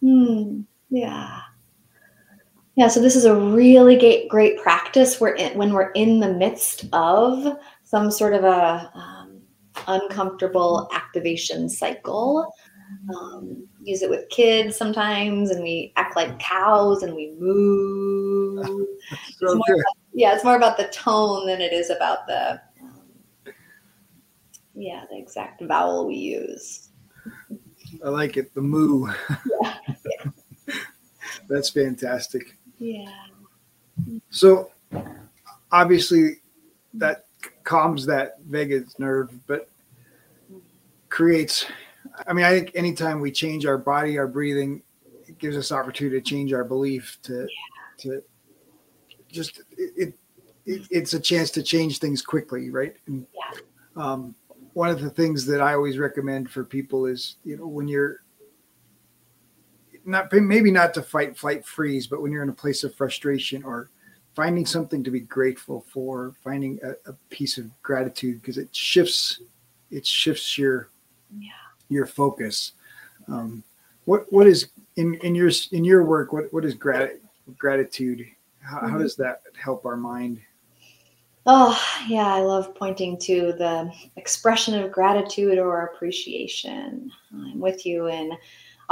[0.00, 0.62] Hmm.
[0.90, 1.40] Yeah.
[2.74, 6.86] Yeah, so this is a really great, great practice where when we're in the midst
[6.92, 9.21] of some sort of a um,
[9.86, 12.52] uncomfortable activation cycle.
[13.14, 18.66] Um, use it with kids sometimes, and we act like cows and we move.
[18.66, 23.54] so it's about, yeah, it's more about the tone than it is about the um,
[24.74, 26.90] yeah the exact vowel we use.
[28.04, 29.08] I like it, the moo.
[29.62, 29.74] Yeah.
[29.88, 30.30] yeah.
[31.48, 32.56] That's fantastic.
[32.78, 33.10] Yeah.
[34.30, 34.70] So
[35.70, 36.36] obviously
[36.94, 37.26] that
[37.64, 39.68] calms that vagus nerve, but
[41.08, 41.66] creates.
[42.26, 44.82] I mean, I think anytime we change our body, our breathing,
[45.26, 47.18] it gives us opportunity to change our belief.
[47.24, 47.46] To yeah.
[47.98, 48.22] to
[49.30, 50.14] just it,
[50.66, 52.96] it, it's a chance to change things quickly, right?
[53.06, 53.60] And, yeah.
[53.94, 54.34] Um,
[54.72, 58.22] one of the things that I always recommend for people is, you know, when you're
[60.04, 63.62] not maybe not to fight, flight, freeze, but when you're in a place of frustration
[63.64, 63.90] or
[64.34, 69.40] finding something to be grateful for, finding a, a piece of gratitude because it shifts
[69.90, 70.88] it shifts your
[71.38, 71.50] yeah.
[71.88, 72.72] your focus.
[73.28, 73.62] Um,
[74.04, 76.32] what what is in in your in your work?
[76.32, 77.20] What what is grat-
[77.58, 78.26] gratitude?
[78.60, 78.88] How, mm-hmm.
[78.90, 80.40] how does that help our mind?
[81.44, 81.76] Oh,
[82.06, 87.10] yeah, I love pointing to the expression of gratitude or appreciation.
[87.32, 88.06] I'm with you.
[88.06, 88.32] And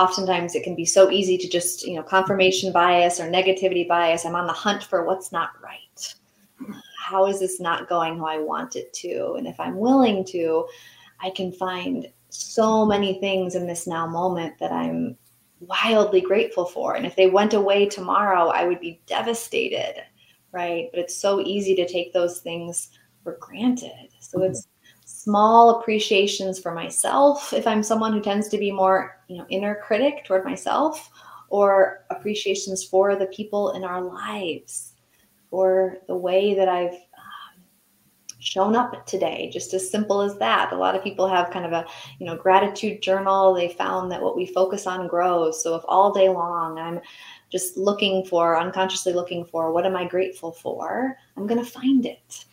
[0.00, 4.24] oftentimes it can be so easy to just, you know, confirmation bias or negativity bias.
[4.24, 6.14] I'm on the hunt for what's not right
[7.10, 9.34] how is this not going how I want it to?
[9.36, 10.66] And if I'm willing to,
[11.20, 15.16] I can find so many things in this now moment that I'm
[15.60, 16.94] wildly grateful for.
[16.94, 20.02] And if they went away tomorrow, I would be devastated,
[20.52, 20.88] right?
[20.92, 22.90] But it's so easy to take those things
[23.24, 24.10] for granted.
[24.20, 24.68] So it's
[25.22, 29.74] small appreciations for myself if I'm someone who tends to be more, you know, inner
[29.74, 31.10] critic toward myself
[31.50, 34.94] or appreciations for the people in our lives
[35.50, 37.62] or the way that I've um,
[38.38, 40.72] shown up today just as simple as that.
[40.72, 41.84] A lot of people have kind of a
[42.18, 43.52] you know gratitude journal.
[43.52, 45.62] They found that what we focus on grows.
[45.62, 47.00] So if all day long i'm
[47.50, 51.14] just looking for unconsciously looking for what am i grateful for?
[51.36, 52.46] I'm going to find it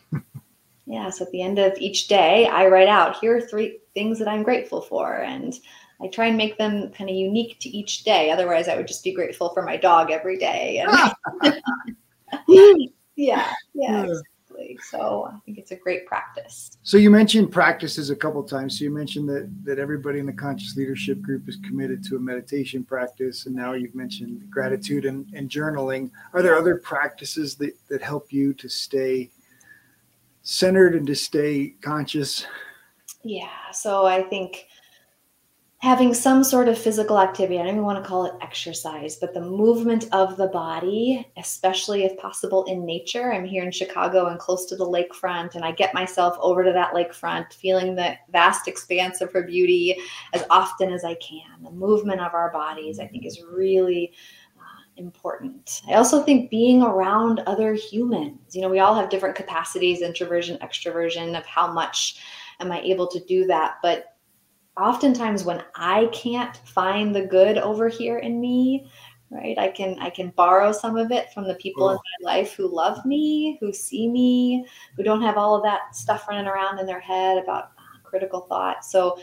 [0.88, 4.18] yeah so at the end of each day i write out here are three things
[4.18, 5.54] that i'm grateful for and
[6.00, 8.30] I try and make them kind of unique to each day.
[8.30, 10.78] Otherwise, I would just be grateful for my dog every day.
[10.78, 11.14] And ah.
[13.16, 14.04] yeah, yeah.
[14.04, 14.12] Hmm.
[14.58, 14.78] Exactly.
[14.90, 16.76] So I think it's a great practice.
[16.82, 18.78] So you mentioned practices a couple times.
[18.78, 22.20] So you mentioned that that everybody in the conscious leadership group is committed to a
[22.20, 26.10] meditation practice, and now you've mentioned gratitude and, and journaling.
[26.32, 29.30] Are there other practices that that help you to stay
[30.48, 32.46] centered and to stay conscious?
[33.22, 33.50] Yeah.
[33.70, 34.66] So I think
[35.80, 37.58] having some sort of physical activity.
[37.58, 42.02] I don't even want to call it exercise, but the movement of the body, especially
[42.04, 43.32] if possible in nature.
[43.32, 46.72] I'm here in Chicago and close to the lakefront, and I get myself over to
[46.72, 49.96] that lakefront, feeling the vast expanse of her beauty
[50.32, 51.62] as often as I can.
[51.62, 54.14] The movement of our bodies, I think, is really
[54.98, 55.82] important.
[55.88, 58.54] I also think being around other humans.
[58.54, 62.20] You know, we all have different capacities, introversion, extroversion, of how much
[62.60, 64.16] am I able to do that, but
[64.78, 68.88] oftentimes when I can't find the good over here in me,
[69.30, 69.58] right?
[69.58, 71.90] I can I can borrow some of it from the people oh.
[71.90, 75.94] in my life who love me, who see me, who don't have all of that
[75.94, 78.84] stuff running around in their head about uh, critical thought.
[78.84, 79.18] So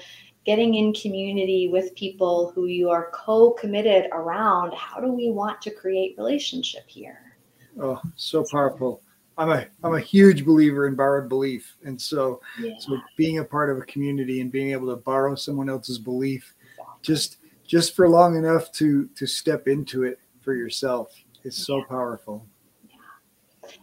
[0.45, 5.71] getting in community with people who you are co-committed around, how do we want to
[5.71, 7.35] create relationship here?
[7.81, 9.01] Oh, so powerful.
[9.37, 12.75] I'm a I'm a huge believer in borrowed belief, and so yeah.
[12.79, 16.53] so being a part of a community and being able to borrow someone else's belief,
[17.01, 17.37] just
[17.67, 21.83] just for long enough to to step into it for yourself is so yeah.
[21.89, 22.45] powerful.
[22.87, 22.95] Yeah,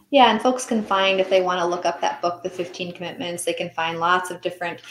[0.09, 2.93] yeah, and folks can find if they want to look up that book, The 15
[2.93, 4.81] Commitments, they can find lots of different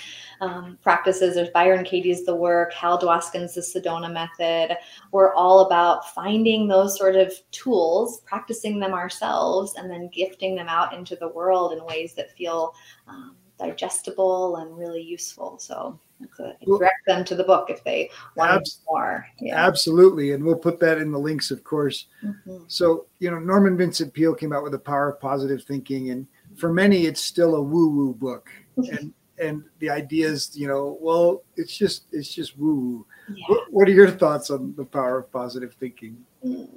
[0.42, 1.36] um, practices.
[1.36, 4.76] There's Byron Katie's The Work, Hal Dwoskin's The Sedona Method.
[5.12, 10.68] We're all about finding those sort of tools, practicing them ourselves, and then gifting them
[10.68, 12.74] out into the world in ways that feel
[13.06, 15.58] um, digestible and really useful.
[15.60, 15.98] So
[16.38, 19.24] well, direct them to the book if they want abs- more.
[19.38, 19.64] Yeah.
[19.64, 20.32] Absolutely.
[20.32, 22.06] And we'll put that in the links, of course.
[22.24, 22.64] Mm-hmm.
[22.66, 26.10] So, you know, Norman Vincent Peale came out with the power of positive thinking.
[26.10, 26.26] And
[26.56, 28.50] for many, it's still a woo woo book.
[28.76, 29.12] and
[29.42, 33.04] and the idea is, you know, well, it's just it's just woo.
[33.28, 33.44] Yeah.
[33.48, 36.16] What, what, are your thoughts on the power of positive thinking?
[36.44, 36.68] Mm,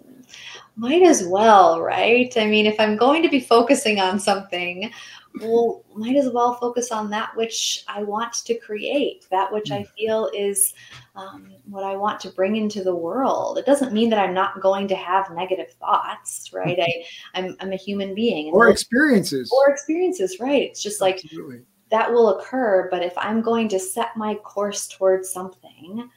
[0.76, 2.32] might as well, right?
[2.38, 4.91] I mean, if I'm going to be focusing on something,
[5.41, 9.82] well, might as well focus on that which I want to create, that which I
[9.82, 9.89] mm.
[9.97, 10.74] feel is
[11.16, 13.57] um, what I want to bring into the world.
[13.57, 16.80] It doesn't mean that I'm not going to have negative thoughts, right?
[16.80, 17.03] I,
[17.34, 18.53] I'm, I'm a human being.
[18.53, 19.51] Or experiences.
[19.51, 20.61] Or experiences, right?
[20.61, 22.88] It's just like Absolutely that will occur.
[22.90, 26.10] But if I'm going to set my course towards something,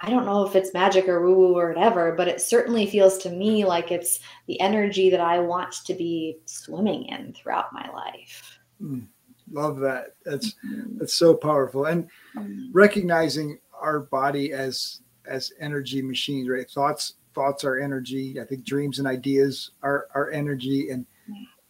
[0.00, 3.18] I don't know if it's magic or woo woo or whatever, but it certainly feels
[3.18, 4.18] to me like it's
[4.48, 8.58] the energy that I want to be swimming in throughout my life.
[8.82, 9.06] Mm,
[9.52, 10.16] love that.
[10.24, 10.98] That's mm-hmm.
[10.98, 11.84] that's so powerful.
[11.84, 12.72] And mm-hmm.
[12.72, 16.68] recognizing our body as as energy machines, right?
[16.68, 18.40] Thoughts thoughts are energy.
[18.40, 21.06] I think dreams and ideas are are energy, and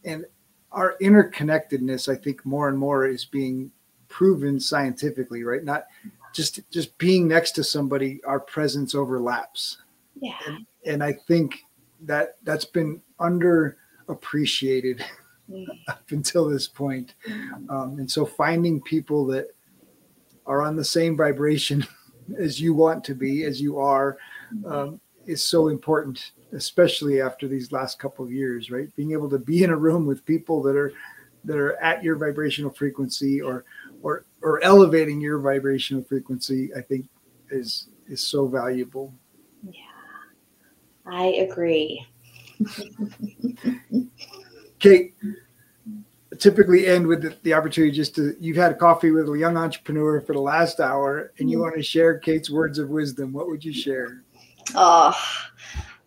[0.05, 0.25] and
[0.73, 3.70] our interconnectedness, I think more and more is being
[4.09, 5.64] proven scientifically, right?
[5.64, 5.85] Not
[6.35, 9.79] just just being next to somebody, our presence overlaps.
[10.20, 10.37] Yeah.
[10.47, 11.64] And, and I think
[12.03, 15.03] that that's been underappreciated
[15.51, 15.66] mm.
[15.89, 17.14] up until this point.
[17.68, 19.49] Um, and so finding people that
[20.47, 21.87] are on the same vibration
[22.39, 24.18] as you want to be, as you are,
[24.55, 24.73] mm-hmm.
[24.73, 28.94] um, is so important especially after these last couple of years, right?
[28.96, 30.92] Being able to be in a room with people that are
[31.44, 33.64] that are at your vibrational frequency or
[34.03, 37.09] or or elevating your vibrational frequency, I think
[37.50, 39.14] is is so valuable.
[39.62, 39.80] Yeah.
[41.07, 42.07] I agree.
[44.78, 45.14] Kate,
[46.38, 50.20] typically end with the, the, opportunity just to you've had coffee with a young entrepreneur
[50.20, 51.64] for the last hour and you mm-hmm.
[51.64, 53.32] want to share Kate's words of wisdom.
[53.32, 54.22] What would you share?
[54.74, 55.16] Oh,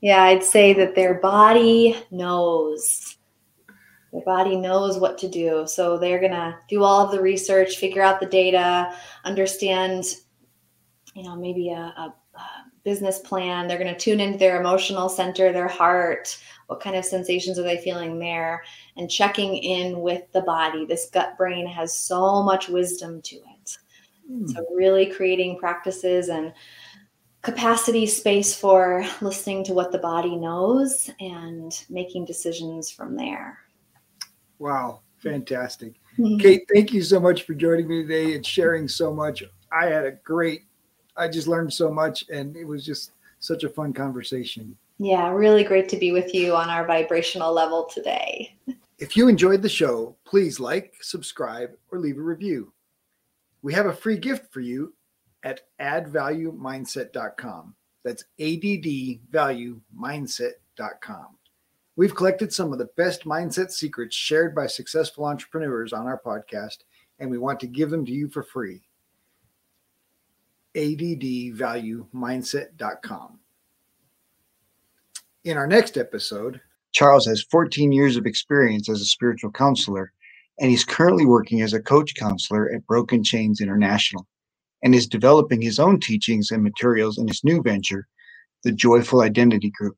[0.02, 3.18] yeah, I'd say that their body knows.
[4.12, 5.66] Their body knows what to do.
[5.68, 10.06] So they're going to do all of the research, figure out the data, understand,
[11.16, 12.48] you know, maybe a, a, a
[12.84, 13.68] business plan.
[13.68, 16.38] They're going to tune into their emotional center, their heart.
[16.68, 18.64] What kind of sensations are they feeling there?
[18.96, 20.86] And checking in with the body.
[20.86, 23.78] This gut brain has so much wisdom to it.
[24.32, 24.50] Mm.
[24.50, 26.54] So, really creating practices and
[27.46, 33.60] capacity space for listening to what the body knows and making decisions from there.
[34.58, 35.94] Wow, fantastic.
[36.18, 36.40] Mm-hmm.
[36.40, 39.44] Kate, thank you so much for joining me today and sharing so much.
[39.72, 40.64] I had a great,
[41.16, 44.76] I just learned so much and it was just such a fun conversation.
[44.98, 48.58] Yeah, really great to be with you on our vibrational level today.
[48.98, 52.74] If you enjoyed the show, please like, subscribe, or leave a review.
[53.62, 54.94] We have a free gift for you
[55.46, 57.76] at addvaluemindset.com.
[58.04, 61.28] That's addvaluemindset.com.
[61.96, 66.80] We've collected some of the best mindset secrets shared by successful entrepreneurs on our podcast,
[67.20, 68.82] and we want to give them to you for free.
[70.76, 73.40] addvaluemindset.com.
[75.46, 76.60] In our next episode,
[76.92, 80.12] Charles has 14 years of experience as a spiritual counselor,
[80.60, 84.28] and he's currently working as a coach counselor at Broken Chains International
[84.84, 88.08] and is developing his own teachings and materials in his new venture,
[88.64, 89.98] the Joyful Identity Group.